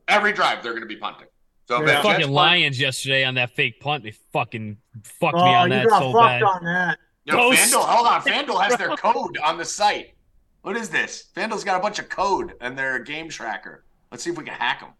[0.08, 1.28] Every drive they're gonna be punting.
[1.68, 1.86] So Yeah.
[1.86, 2.32] bet Jets fucking punt.
[2.32, 4.02] Lions yesterday on that fake punt.
[4.02, 6.42] They fucking fucked Oh, me on you that got so fucked bad.
[6.42, 6.98] on that.
[7.24, 7.72] Yo, Ghost.
[7.72, 8.20] FanDuel, hold on.
[8.22, 10.16] FanDuel has their code on the site.
[10.62, 11.26] What is this?
[11.36, 13.84] FanDuel's got a bunch of code and their game tracker.
[14.10, 14.90] Let's see if we can hack them.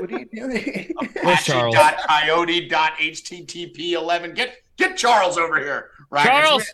[0.00, 0.92] What are you doing?
[1.22, 1.76] Where's Charles?
[1.76, 4.34] Coyote.http11.
[4.34, 5.90] Get get Charles over here.
[6.10, 6.26] Right.
[6.26, 6.64] Charles!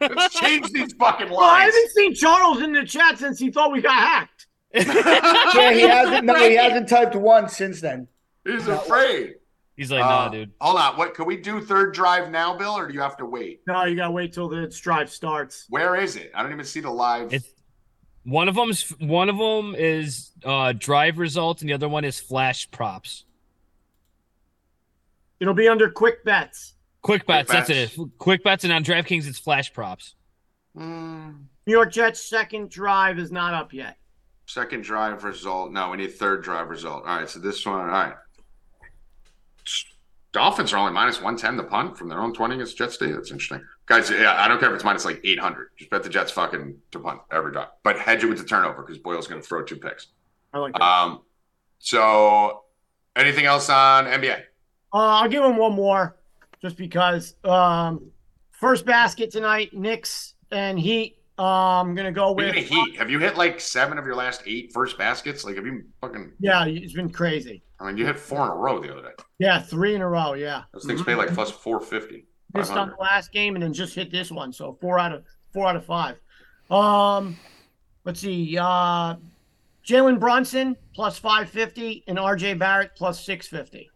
[0.00, 3.50] Let's, let's change these fucking Well, I haven't seen Charles in the chat since he
[3.50, 4.46] thought we got hacked.
[4.72, 6.24] yeah, he hasn't.
[6.24, 8.06] No, he hasn't typed once since then.
[8.44, 9.34] He's afraid.
[9.76, 10.52] He's like, Uh, nah, dude.
[10.60, 10.96] Hold on.
[10.96, 13.62] What can we do third drive now, Bill, or do you have to wait?
[13.66, 15.66] No, you gotta wait till the drive starts.
[15.70, 16.30] Where is it?
[16.34, 17.32] I don't even see the live.
[17.32, 17.48] It's
[18.24, 22.20] one of them's one of them is uh drive results, and the other one is
[22.20, 23.24] flash props.
[25.40, 26.74] It'll be under quick bets.
[27.02, 27.98] Quick bets, that's bets.
[27.98, 28.08] it.
[28.18, 30.14] Quick bets, and on DraftKings it's flash props.
[30.76, 31.30] Hmm,
[31.66, 33.96] New York Jets second drive is not up yet.
[34.46, 35.72] second drive result.
[35.72, 37.04] No, we need third drive result.
[37.06, 37.28] All right.
[37.28, 37.80] So this one.
[37.80, 38.14] All right.
[40.32, 43.10] Dolphins are only minus 110 the punt from their own 20 against Jets Day.
[43.10, 43.66] That's interesting.
[43.86, 45.70] Guys, yeah, I don't care if it's minus like 800.
[45.76, 47.66] Just bet the Jets fucking to punt every time.
[47.82, 50.08] But hedge it with the turnover because Boyle's going to throw two picks.
[50.52, 50.82] I like that.
[50.82, 51.22] Um,
[51.80, 52.62] so
[53.16, 54.40] anything else on NBA?
[54.92, 56.16] Uh, I'll give him one more,
[56.62, 57.34] just because.
[57.44, 58.10] Um,
[58.52, 61.16] first basket tonight, Knicks and Heat.
[61.38, 62.54] Uh, I'm gonna go with.
[62.54, 65.42] Heat, have you hit like seven of your last eight first baskets?
[65.44, 66.32] Like, have you fucking?
[66.38, 67.62] Yeah, it's been crazy.
[67.80, 69.24] I mean, you hit four in a row the other day.
[69.40, 70.34] Yeah, three in a row.
[70.34, 72.26] Yeah, Those things pay like plus 450.
[72.54, 74.52] missed on the last game and then just hit this one.
[74.52, 76.20] So four out of four out of five.
[76.70, 77.36] Um,
[78.04, 78.58] let's see.
[78.60, 79.16] Uh,
[79.84, 82.54] Jalen Brunson plus five fifty and R.J.
[82.54, 83.90] Barrett plus six fifty.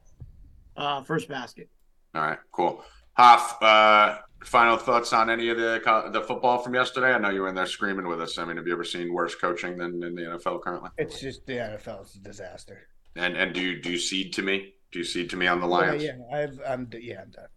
[0.76, 1.68] Uh, first basket.
[2.14, 2.82] All right, cool.
[3.12, 7.12] Hoff, uh, final thoughts on any of the the football from yesterday?
[7.12, 8.38] I know you were in there screaming with us.
[8.38, 10.88] I mean, have you ever seen worse coaching than in the NFL currently?
[10.97, 12.88] It's just the NFL is a disaster.
[13.14, 14.72] And and do you do you cede to me?
[14.95, 16.05] Do you cede to me on the Yeah, Lions?
[16.05, 16.88] yeah, I've, I'm.
[17.01, 17.49] Yeah, I'm done.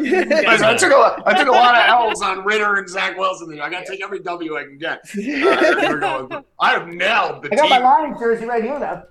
[0.00, 3.18] Listen, I took a lot, I took a lot of L's on Ridder and Zach
[3.18, 3.60] Wilson.
[3.60, 5.00] I got to take every W I can get.
[5.16, 6.42] All right, here.
[6.60, 7.84] I have nailed the I got my team.
[7.84, 9.02] Lions jersey right here though.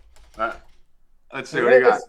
[0.41, 0.53] Uh,
[1.33, 1.99] let's see what you got.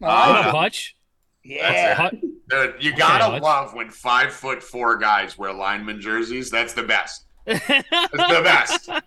[0.00, 0.96] My Uh, a hutch.
[1.44, 1.94] yeah.
[1.94, 2.14] Hut-
[2.48, 3.42] Dude, you gotta Hutch.
[3.42, 6.50] love when five foot four guys wear lineman jerseys.
[6.50, 7.26] That's the best.
[7.46, 8.90] It's the best.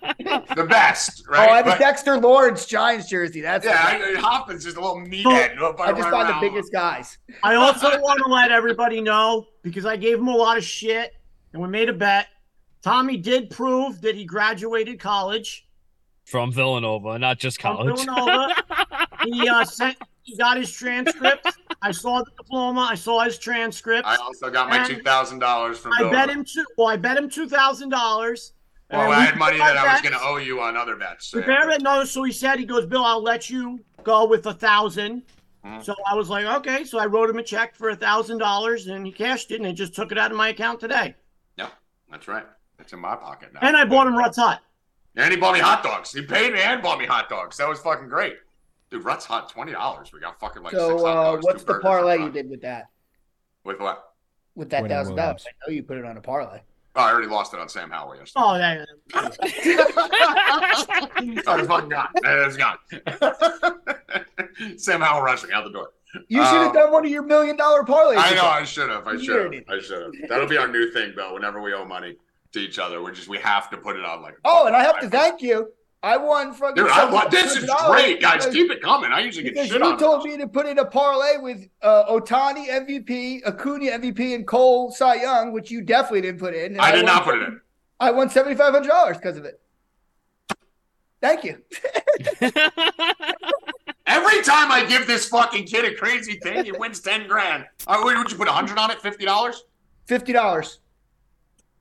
[0.55, 1.39] The best, right?
[1.39, 1.55] Oh, I right?
[1.57, 3.41] have a But- Dexter Lawrence Giants jersey.
[3.41, 5.57] That's yeah, I, I- Hoffman's just a little meathead.
[5.79, 7.17] I just find the biggest guys.
[7.43, 11.13] I also want to let everybody know because I gave him a lot of shit
[11.53, 12.27] and we made a bet.
[12.83, 15.67] Tommy did prove that he graduated college
[16.25, 17.99] From Villanova, not just from college.
[18.05, 18.53] Villanova.
[19.23, 21.47] he uh, sent, he got his transcript.
[21.83, 22.87] I saw the diploma.
[22.89, 24.07] I saw his transcript.
[24.07, 25.91] I also got my two thousand dollars from.
[25.93, 26.65] I bet him two.
[26.77, 28.53] Well, I bet him two thousand dollars.
[28.89, 31.27] Well, I had money that I was going to owe you on other bets.
[31.27, 31.81] so- Prepare it.
[31.81, 35.23] No, so he said he goes, Bill, I'll let you go with a 1000
[35.65, 35.81] Mhm.
[35.83, 36.83] So I was like, okay.
[36.83, 39.65] So I wrote him a check for a thousand dollars, and he cashed it, and
[39.65, 41.15] he just took it out of my account today.
[41.55, 41.69] Yeah,
[42.11, 42.45] that's right.
[42.79, 43.59] It's in my pocket now.
[43.61, 44.59] And I bought him Rutt's Hut.
[45.15, 46.11] And he bought me hot dogs.
[46.11, 47.55] He paid me and bought me hot dogs.
[47.57, 48.35] That was fucking great.
[48.93, 50.13] Dude, Rutt's Hut, twenty dollars.
[50.13, 52.89] We got fucking like six So, hot uh, what's the parlay you did with that?
[53.63, 54.13] With what?
[54.53, 55.43] With that thousand dollars?
[55.47, 56.59] I know you put it on a parlay.
[56.95, 58.45] Oh, I already lost it on Sam Howell yesterday.
[58.45, 58.85] Oh, yeah.
[59.15, 59.27] oh,
[61.57, 62.09] it's fucking gone.
[62.23, 62.77] It's gone.
[64.77, 65.89] Sam Howell rushing out the door.
[66.27, 68.17] You should have Um, done one of your million dollar parlays.
[68.17, 68.45] I know.
[68.45, 69.07] I should have.
[69.07, 69.63] I should have.
[69.69, 70.11] I should have.
[70.29, 71.33] That'll be our new thing, though.
[71.33, 72.15] Whenever we owe money
[72.51, 74.35] to each other, we just we have to put it on like.
[74.45, 75.71] Oh, and I have to thank you.
[76.03, 78.45] I won from Dude, I, want this is great, guys.
[78.47, 79.13] Keep it coming.
[79.13, 79.97] I usually get shit you on.
[79.97, 84.91] told me to put in a parlay with uh, Ohtani MVP, Acuna MVP, and Cole
[84.91, 86.73] Cy Young, which you definitely didn't put in.
[86.73, 87.61] and I did won- not put it in.
[88.01, 89.61] I won seventy five hundred dollars because of it.
[91.21, 91.61] Thank you.
[94.05, 97.63] Every time I give this fucking kid a crazy thing, he wins ten grand.
[97.87, 99.01] Uh, would would you put a hundred on it?
[99.01, 99.63] Fifty dollars?
[100.05, 100.79] Fifty dollars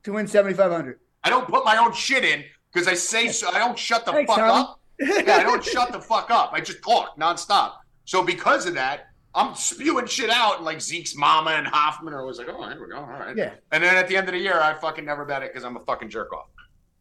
[0.05, 1.01] to win seventy five hundred.
[1.25, 3.49] I don't put my own shit in because I say so.
[3.51, 4.61] I don't shut the Thanks, fuck Tommy.
[4.61, 4.81] up.
[4.99, 6.53] Yeah, I don't shut the fuck up.
[6.53, 7.73] I just talk nonstop.
[8.05, 12.21] So because of that, I'm spewing shit out, and like Zeke's mama and Hoffman are
[12.21, 13.55] always like, "Oh, here we go, all right." Yeah.
[13.73, 15.77] And then at the end of the year, I fucking never bet it because I'm
[15.77, 16.47] a fucking jerk off.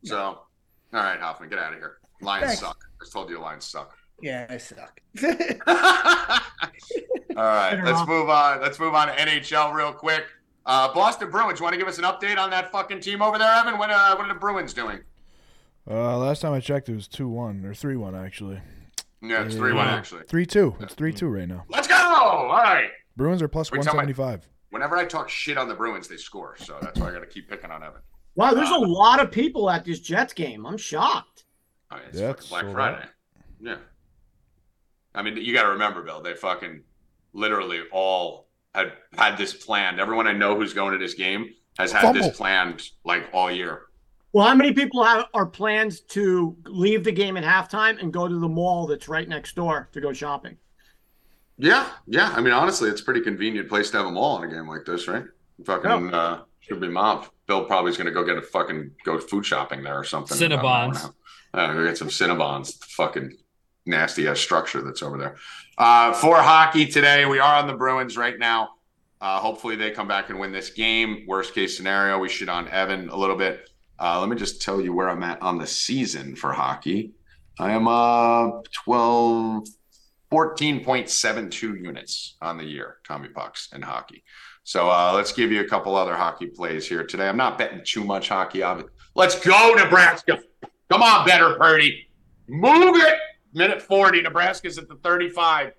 [0.04, 0.44] So, all
[0.94, 1.98] right, Hoffman, get out of here.
[2.22, 2.62] Lions Thanks.
[2.62, 2.78] suck.
[3.00, 3.96] I just told you, Lions suck.
[4.22, 5.02] Yeah, I suck.
[7.38, 8.08] All right, Better let's off.
[8.08, 8.62] move on.
[8.62, 10.26] Let's move on to NHL real quick.
[10.66, 11.60] Uh, Boston Bruins.
[11.60, 13.78] You want to give us an update on that fucking team over there, Evan?
[13.80, 15.00] What, uh, what are the Bruins doing?
[15.90, 18.62] Uh, last time I checked, it was two one or three one actually.
[19.22, 20.24] Yeah, it's three one actually.
[20.28, 20.76] Three two.
[20.80, 21.66] It's three two right now.
[21.70, 21.96] Let's go!
[21.96, 22.90] All right.
[23.18, 24.48] Bruins are plus Wait, one tell me- seventy five.
[24.70, 26.56] Whenever I talk shit on the Bruins, they score.
[26.58, 28.00] So that's why I got to keep picking on Evan.
[28.36, 30.66] Wow, there's a lot of people at this Jets game.
[30.66, 31.44] I'm shocked.
[31.92, 33.06] Yeah, it's Yeah, it's Black sold Friday.
[33.60, 33.76] Yeah.
[35.14, 36.22] I mean, you got to remember, Bill.
[36.22, 36.84] They fucking
[37.34, 40.00] literally all had had this planned.
[40.00, 42.22] Everyone I know who's going to this game has had Fumble.
[42.24, 43.82] this planned like all year.
[44.34, 48.28] Well, how many people have are planned to leave the game at halftime and go
[48.28, 50.58] to the mall that's right next door to go shopping?
[51.58, 52.32] Yeah, yeah.
[52.36, 54.68] I mean, honestly, it's a pretty convenient place to have a mall in a game
[54.68, 55.26] like this, right?
[55.66, 57.30] Fucking uh, should be mobbed.
[57.46, 60.42] Bill probably's gonna go get a fucking go food shopping there or something.
[60.42, 61.14] in about an hour and a Cinnabons.
[61.54, 62.80] Uh, go get some Cinnabons.
[62.80, 63.38] the Fucking
[63.86, 65.36] nasty ass structure that's over there.
[65.78, 68.70] Uh, for hockey today, we are on the Bruins right now.
[69.20, 71.26] Uh, hopefully, they come back and win this game.
[71.28, 73.70] Worst case scenario, we shit on Evan a little bit.
[74.02, 77.12] Uh, let me just tell you where I'm at on the season for hockey.
[77.60, 79.68] I am uh 12,
[80.32, 84.24] 14.72 units on the year, Tommy Pucks in hockey.
[84.64, 87.30] So uh, let's give you a couple other hockey plays here today.
[87.30, 88.64] I'm not betting too much hockey.
[88.64, 88.86] on it.
[89.14, 90.40] Let's go, Nebraska.
[90.90, 92.08] Come on, better Purdy.
[92.48, 93.20] Move it.
[93.54, 94.22] Minute 40.
[94.24, 95.74] Nebraska's at the 35.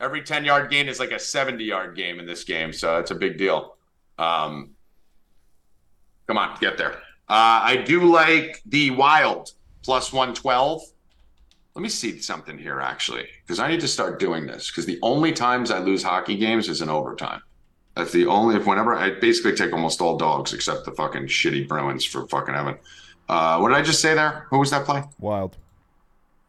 [0.00, 2.72] Every 10 yard gain is like a 70 yard game in this game.
[2.72, 3.76] So it's a big deal.
[4.16, 4.70] Um,
[6.26, 7.02] come on, get there.
[7.28, 9.52] Uh, I do like the Wild
[9.82, 10.82] plus 112.
[11.74, 14.70] Let me see something here, actually, because I need to start doing this.
[14.70, 17.42] Because the only times I lose hockey games is in overtime.
[17.94, 21.68] That's the only if whenever I basically take almost all dogs except the fucking shitty
[21.68, 22.76] Bruins for fucking Evan.
[23.28, 24.46] Uh, what did I just say there?
[24.50, 25.02] Who was that play?
[25.18, 25.56] Wild.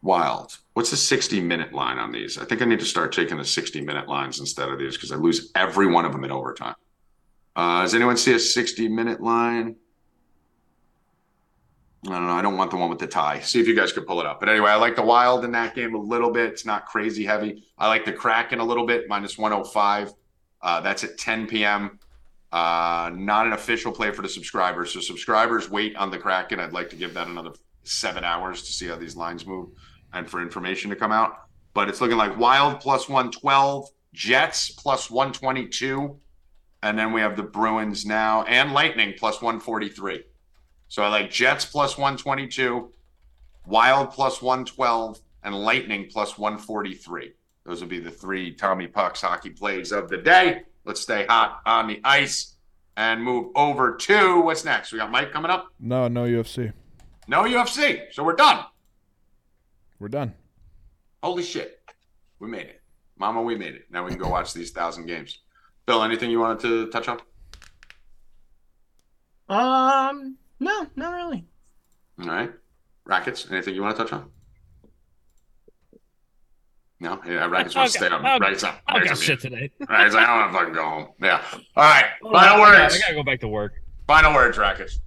[0.02, 0.58] Wild.
[0.74, 2.38] What's the 60 minute line on these?
[2.38, 5.12] I think I need to start taking the 60 minute lines instead of these because
[5.12, 6.76] I lose every one of them in overtime.
[7.56, 9.76] Uh, does anyone see a 60 minute line?
[12.06, 12.32] I don't know.
[12.32, 13.40] I don't want the one with the tie.
[13.40, 14.40] See if you guys could pull it up.
[14.40, 16.50] But anyway, I like the Wild in that game a little bit.
[16.50, 17.64] It's not crazy heavy.
[17.76, 20.14] I like the Kraken a little bit, minus 105.
[20.62, 21.98] Uh, that's at 10 p.m.
[22.52, 24.94] Uh, not an official play for the subscribers.
[24.94, 26.58] So subscribers wait on the Kraken.
[26.58, 27.50] I'd like to give that another
[27.84, 29.68] seven hours to see how these lines move
[30.14, 31.34] and for information to come out.
[31.74, 36.18] But it's looking like Wild plus 112, Jets plus 122.
[36.82, 40.24] And then we have the Bruins now and Lightning plus 143.
[40.90, 42.90] So I like Jets plus 122,
[43.64, 47.32] Wild plus 112, and Lightning plus 143.
[47.64, 50.62] Those will be the three Tommy Pucks hockey plays of the day.
[50.84, 52.56] Let's stay hot on the ice.
[52.96, 54.90] and move over to what's next.
[54.90, 55.68] We got Mike coming up.
[55.78, 56.72] No, no UFC.
[57.28, 58.12] No UFC.
[58.12, 58.64] So we're done.
[60.00, 60.34] We're done.
[61.22, 61.80] Holy shit.
[62.40, 62.82] We made it.
[63.16, 63.84] Mama, we made it.
[63.92, 65.38] Now we can go watch these thousand games.
[65.86, 67.20] Bill, anything you wanted to touch on?
[69.48, 71.44] Um, no, not really.
[72.20, 72.50] All right.
[73.04, 74.30] Rackets, anything you want to touch on?
[77.00, 77.18] No?
[77.26, 78.24] Yeah, Rackets wants to stay on.
[78.24, 78.74] I'll- Rackets on.
[78.86, 79.70] I got Rackets shit today.
[79.88, 81.08] Rackets, I don't want to fucking go home.
[81.20, 81.42] Yeah.
[81.76, 82.04] All right.
[82.22, 82.94] Oh, Final I gotta- words.
[82.94, 83.72] I gotta go back to work.
[84.06, 85.00] Final words, Rackets.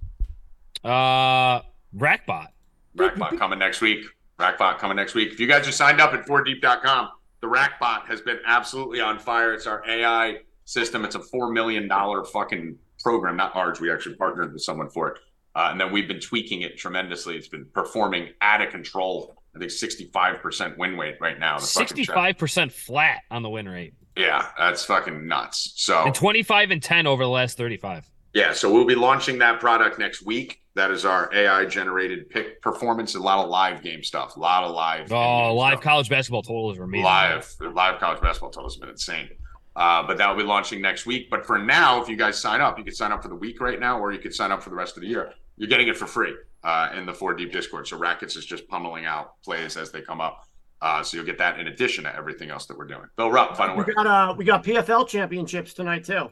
[0.82, 1.60] Uh,
[1.96, 2.48] Rackbot.
[2.96, 4.04] Rackbot coming next week.
[4.40, 5.32] Rackbot coming next week.
[5.32, 9.52] If you guys are signed up at 4deep.com, the Rackbot has been absolutely on fire.
[9.54, 11.04] It's our AI system.
[11.04, 11.88] It's a $4 million
[12.32, 13.80] fucking program, not ours.
[13.80, 15.18] We actually partnered with someone for it.
[15.54, 17.36] Uh, and then we've been tweaking it tremendously.
[17.36, 19.36] It's been performing out of control.
[19.54, 21.58] I think 65% win rate right now.
[21.58, 21.64] the.
[21.64, 25.74] Sixty-five percent flat on the win rate, Yeah, that's fucking nuts.
[25.76, 28.10] So and twenty-five and ten over the last thirty-five.
[28.32, 30.60] Yeah, so we'll be launching that product next week.
[30.74, 34.64] That is our AI generated pick performance, a lot of live game stuff, a lot
[34.64, 35.12] of live.
[35.12, 35.84] Oh, live stuff.
[35.84, 37.04] college basketball totals are amazing.
[37.04, 39.28] live live college basketball totals have been insane.
[39.76, 41.30] Uh, but that will be launching next week.
[41.30, 43.60] But for now, if you guys sign up, you can sign up for the week
[43.60, 45.32] right now, or you can sign up for the rest of the year.
[45.56, 47.86] You're getting it for free uh, in the Four Deep Discord.
[47.86, 50.44] So Rackets is just pummeling out plays as they come up.
[50.82, 53.06] Uh, so you'll get that in addition to everything else that we're doing.
[53.16, 53.94] Bill Rupp, final We word.
[53.94, 56.28] got uh, we got PFL championships tonight too.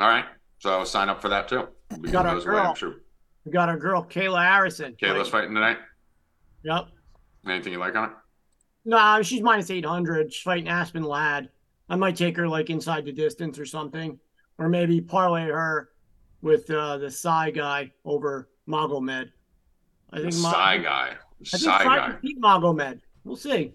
[0.00, 0.24] All right.
[0.58, 1.68] So sign up for that too.
[2.00, 2.74] We Got our away, girl.
[2.74, 2.94] sure.
[3.44, 4.96] We got our girl Kayla Harrison.
[5.00, 5.78] Kayla's fighting tonight.
[6.64, 6.88] Yep.
[7.48, 8.16] Anything you like on it?
[8.84, 10.32] Nah, she's minus eight hundred.
[10.32, 11.48] She's fighting Aspen Ladd.
[11.88, 14.18] I might take her like inside the distance or something,
[14.58, 15.90] or maybe parlay her
[16.42, 19.30] with uh, the Sy guy over Magomed.
[20.12, 21.08] I The think Sy Ma- guy.
[21.08, 22.06] I think Sy Sy guy.
[22.10, 23.00] can beat Magomed.
[23.24, 23.72] We'll see.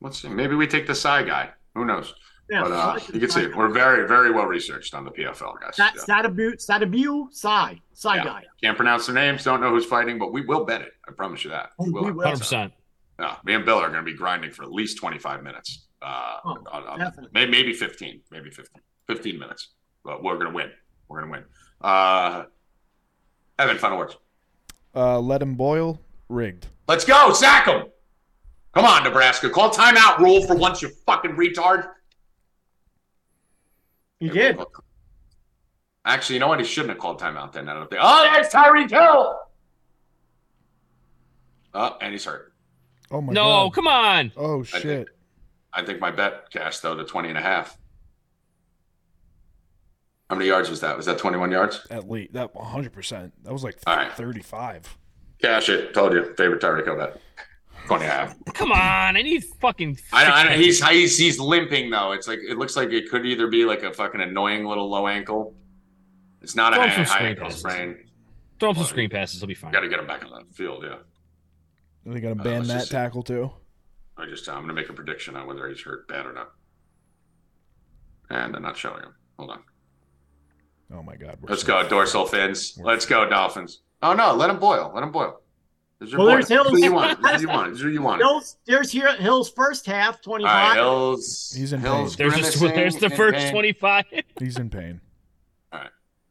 [0.00, 0.28] Let's see.
[0.28, 1.50] Maybe we take the Sy guy.
[1.74, 2.14] Who knows?
[2.48, 3.56] Yeah, but uh, Sy you can see fight.
[3.56, 5.76] we're very, very well researched on the PFL guys.
[5.76, 6.22] Sat- Yeah.
[6.22, 8.24] Satabu, Satabu, Sy, Sy Yeah.
[8.24, 8.44] guy.
[8.62, 9.44] Can't pronounce their names.
[9.44, 10.92] Don't know who's fighting, but we will bet it.
[11.08, 11.70] I promise you that.
[11.78, 12.04] We will.
[12.04, 12.72] Hundred percent.
[13.20, 15.86] Yeah, me and Bill are going to be grinding for at least 25 minutes.
[16.02, 17.30] Uh, Oh, on, on, definitely.
[17.34, 19.68] maybe, maybe 15, maybe 15, 15 minutes.
[20.02, 20.70] But we're going to win.
[21.06, 21.44] We're going to win.
[21.82, 22.44] Uh,
[23.60, 24.16] Evan, final words.
[24.94, 26.00] Uh, let him boil.
[26.30, 26.66] Rigged.
[26.88, 27.32] Let's go.
[27.34, 27.86] Sack him.
[28.72, 29.50] Come on, Nebraska.
[29.50, 31.88] Call timeout rule for once, you fucking retard.
[34.18, 34.58] He did.
[36.06, 36.58] Actually, you know what?
[36.60, 37.68] He shouldn't have called timeout then.
[37.68, 38.00] I don't think.
[38.02, 39.38] Oh, there's Tyreek Hill.
[41.74, 42.52] Oh, and he's hurt.
[43.10, 43.74] Oh my No, god.
[43.74, 44.32] come on.
[44.36, 44.82] Oh I shit.
[44.82, 45.08] think,
[45.72, 47.76] I think my bet cashed though to 20 and a half.
[50.30, 50.96] How many yards was that?
[50.96, 51.84] Was that 21 yards?
[51.90, 52.92] At least that 100.
[52.92, 54.12] percent That was like All right.
[54.12, 54.96] 35.
[55.42, 55.92] Cash it.
[55.92, 56.32] Told you.
[56.36, 57.20] Favorite Tyreek Hill bet.
[57.86, 58.36] 20 and a half.
[58.54, 59.16] Come on.
[59.16, 59.98] I need fucking.
[60.12, 60.62] I know, I know.
[60.62, 62.12] He's, he's he's limping though.
[62.12, 65.08] It's like it looks like it could either be like a fucking annoying little low
[65.08, 65.54] ankle.
[66.42, 67.60] It's not a Throw high, some high screen ankle passes.
[67.60, 67.96] sprain.
[68.60, 69.40] Throw him some screen passes.
[69.40, 69.72] He'll be fine.
[69.72, 70.84] Got to get him back on the field.
[70.86, 70.98] Yeah.
[72.10, 73.50] Are they gonna Uh, ban let's that tackle too?
[74.16, 76.52] I just I'm gonna make a prediction on whether he's hurt bad or not.
[78.30, 79.14] And they're not showing him.
[79.38, 79.62] Hold on.
[80.92, 81.38] Oh my god.
[81.42, 82.78] Let's so go, dorsal fins.
[82.82, 83.80] Let's go, Dolphins.
[84.02, 84.90] Oh no, let them boil.
[84.94, 85.40] Let them boil.
[85.98, 86.32] There's your Well, boy.
[86.36, 86.68] there's Hills.
[86.70, 87.18] Who you want?
[87.18, 87.78] Who you want?
[87.78, 88.22] Who you want?
[88.22, 90.74] All Hills, there's here Hills first half, right, 25.
[90.76, 91.54] Hills.
[91.56, 93.52] He's in Hills There's just there's the first pain.
[93.52, 94.04] twenty-five.
[94.38, 95.00] He's in pain.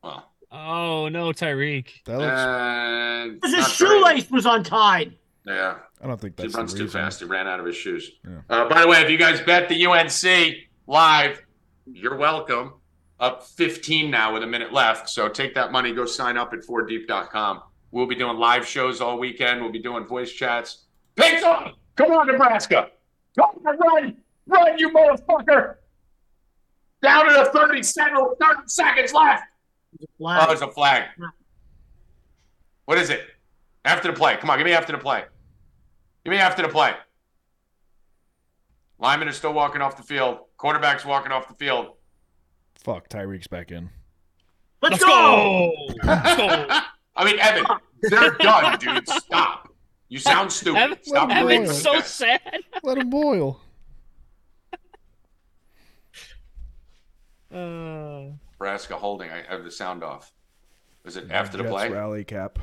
[0.04, 1.88] Well, Oh no, Tyreek.
[2.06, 2.32] That looks.
[2.40, 3.88] and Because not his great.
[3.90, 5.16] shoelace was untied.
[5.46, 7.20] Yeah, I don't think he runs the too fast.
[7.20, 8.12] He ran out of his shoes.
[8.28, 8.40] Yeah.
[8.50, 10.56] Uh, by the way, if you guys bet the UNC
[10.88, 11.42] live,
[11.86, 12.74] you're welcome.
[13.20, 15.10] Up 15 now with a minute left.
[15.10, 17.62] So take that money, go sign up at 4deep.com.
[17.92, 19.62] We'll be doing live shows all weekend.
[19.62, 20.86] We'll be doing voice chats.
[21.16, 21.74] Picks on!
[21.96, 22.92] Come on, Nebraska!
[23.38, 24.18] Come on, run!
[24.48, 25.76] Run, you motherfucker!
[27.02, 29.44] Down to the 30 seconds, 30 seconds left!
[30.22, 31.10] Oh, there's a flag.
[32.86, 33.22] What is it?
[33.86, 34.38] After the play.
[34.38, 35.24] Come on, give me after the play.
[36.24, 36.94] Give me after the play.
[39.00, 40.40] Lyman is still walking off the field.
[40.58, 41.96] Quarterback's walking off the field.
[42.84, 43.90] Fuck, Tyreek's back in.
[44.82, 45.10] Let's, Let's go.
[45.10, 45.94] go.
[46.04, 46.80] Let's go.
[47.16, 47.66] I mean, Evan,
[48.04, 49.08] they're done, dude.
[49.10, 49.68] Stop.
[50.08, 50.80] You sound stupid.
[50.80, 51.30] Evan, Stop.
[51.30, 51.84] Evan- doing Evan's this.
[51.84, 52.42] so sad.
[52.84, 53.60] Let him boil.
[57.54, 59.30] Uh, Nebraska holding.
[59.30, 60.32] I have the sound off.
[61.04, 61.90] Was it after the Jets play?
[61.90, 62.60] rally cap.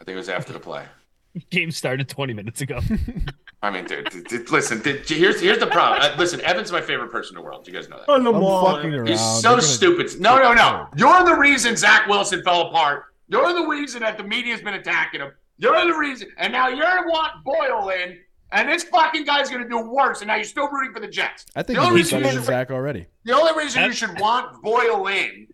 [0.00, 0.84] I think it was after the play.
[1.50, 2.80] game started 20 minutes ago.
[3.62, 4.80] I mean, dude, dude, dude, listen.
[4.80, 6.02] dude, here's here's the problem.
[6.02, 7.66] Uh, listen, Evan's my favorite person in the world.
[7.66, 8.08] You guys know that.
[8.12, 8.40] On the I'm
[8.74, 9.08] fucking around.
[9.08, 10.20] He's so gonna- stupid.
[10.20, 10.88] No, no, no.
[10.96, 13.04] You're the reason Zach Wilson fell apart.
[13.28, 15.32] You're the reason that the media's been attacking him.
[15.58, 16.28] You're the reason.
[16.36, 18.18] And now you're want Boyle in,
[18.52, 20.20] and this fucking guy's going to do worse.
[20.20, 21.46] And now you're still rooting for the Jets.
[21.56, 23.06] I think The only reason better you than should- Zach already.
[23.24, 25.48] The only reason you should want Boyle in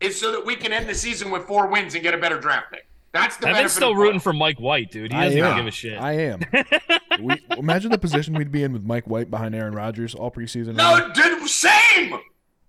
[0.00, 2.38] is so that we can end the season with four wins and get a better
[2.38, 2.87] draft pick.
[3.12, 5.12] That's the Evan's still of rooting for Mike White, dude.
[5.12, 5.98] He doesn't even give a shit.
[6.00, 6.40] I am.
[7.22, 10.74] we, imagine the position we'd be in with Mike White behind Aaron Rodgers all preseason.
[10.74, 12.18] No, dude, same.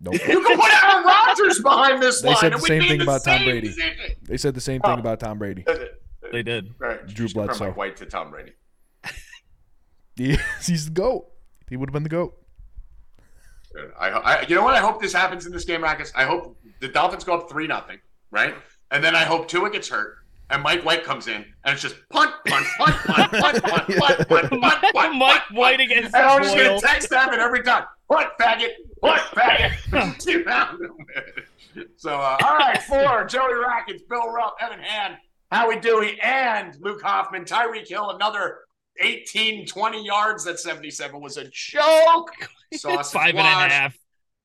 [0.01, 0.13] Nope.
[0.13, 2.37] You can put Aaron Rodgers behind this They line.
[2.37, 3.67] said the same thing the about Tom Brady.
[3.67, 3.95] position.
[4.23, 4.99] They said the same thing Oh.
[4.99, 5.65] about Tom Brady.
[6.31, 6.73] They did.
[6.79, 7.65] Right, Drew just compare Bledsoe.
[7.67, 8.53] Mike White to Tom Brady.
[10.15, 11.27] He, he's the goat.
[11.69, 12.35] He would have been the goat.
[13.99, 14.73] I, I, you know what?
[14.73, 16.11] I hope this happens in this game, Rackets.
[16.15, 17.99] I hope the Dolphins go up three nothing,
[18.31, 18.53] right?
[18.91, 20.17] And then I hope Tua gets hurt
[20.49, 23.87] and Mike White comes in and it's just punt, punt, punt, punt, punt, punt, punt,
[23.97, 25.15] punt, punt, punt, Mike punt,
[25.53, 25.81] White punt.
[25.81, 27.85] against And I'm just gonna text Evan every time.
[28.11, 28.69] Punt, faggot,
[29.01, 30.25] punt, faggot.
[30.25, 31.85] You found him.
[31.97, 35.17] so, uh, all right, four: Joey Rackets, Bill Rupp, Evan Hand,
[35.51, 37.45] Howie Dewey, and Luke Hoffman.
[37.45, 38.59] Tyreek Hill, another
[39.01, 40.43] 18, 20 yards.
[40.45, 42.31] That 77 was a joke.
[42.73, 43.71] Sausage Five and a wash.
[43.71, 43.97] half.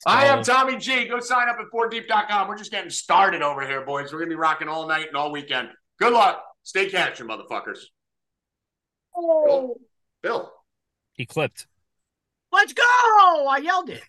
[0.07, 0.43] I am Oh.
[0.43, 1.07] Tommy G.
[1.07, 2.47] Go sign up at 4deep.com.
[2.49, 4.13] We're just getting started over here, boys.
[4.13, 5.71] We're going to be rocking all night and all weekend.
[5.99, 6.43] Good luck.
[6.63, 7.79] Stay cash, you motherfuckers.
[9.15, 9.77] Bill.
[10.23, 10.53] Bill.
[11.13, 11.67] He clipped.
[12.53, 12.83] Let's go!
[12.83, 14.03] I yelled it.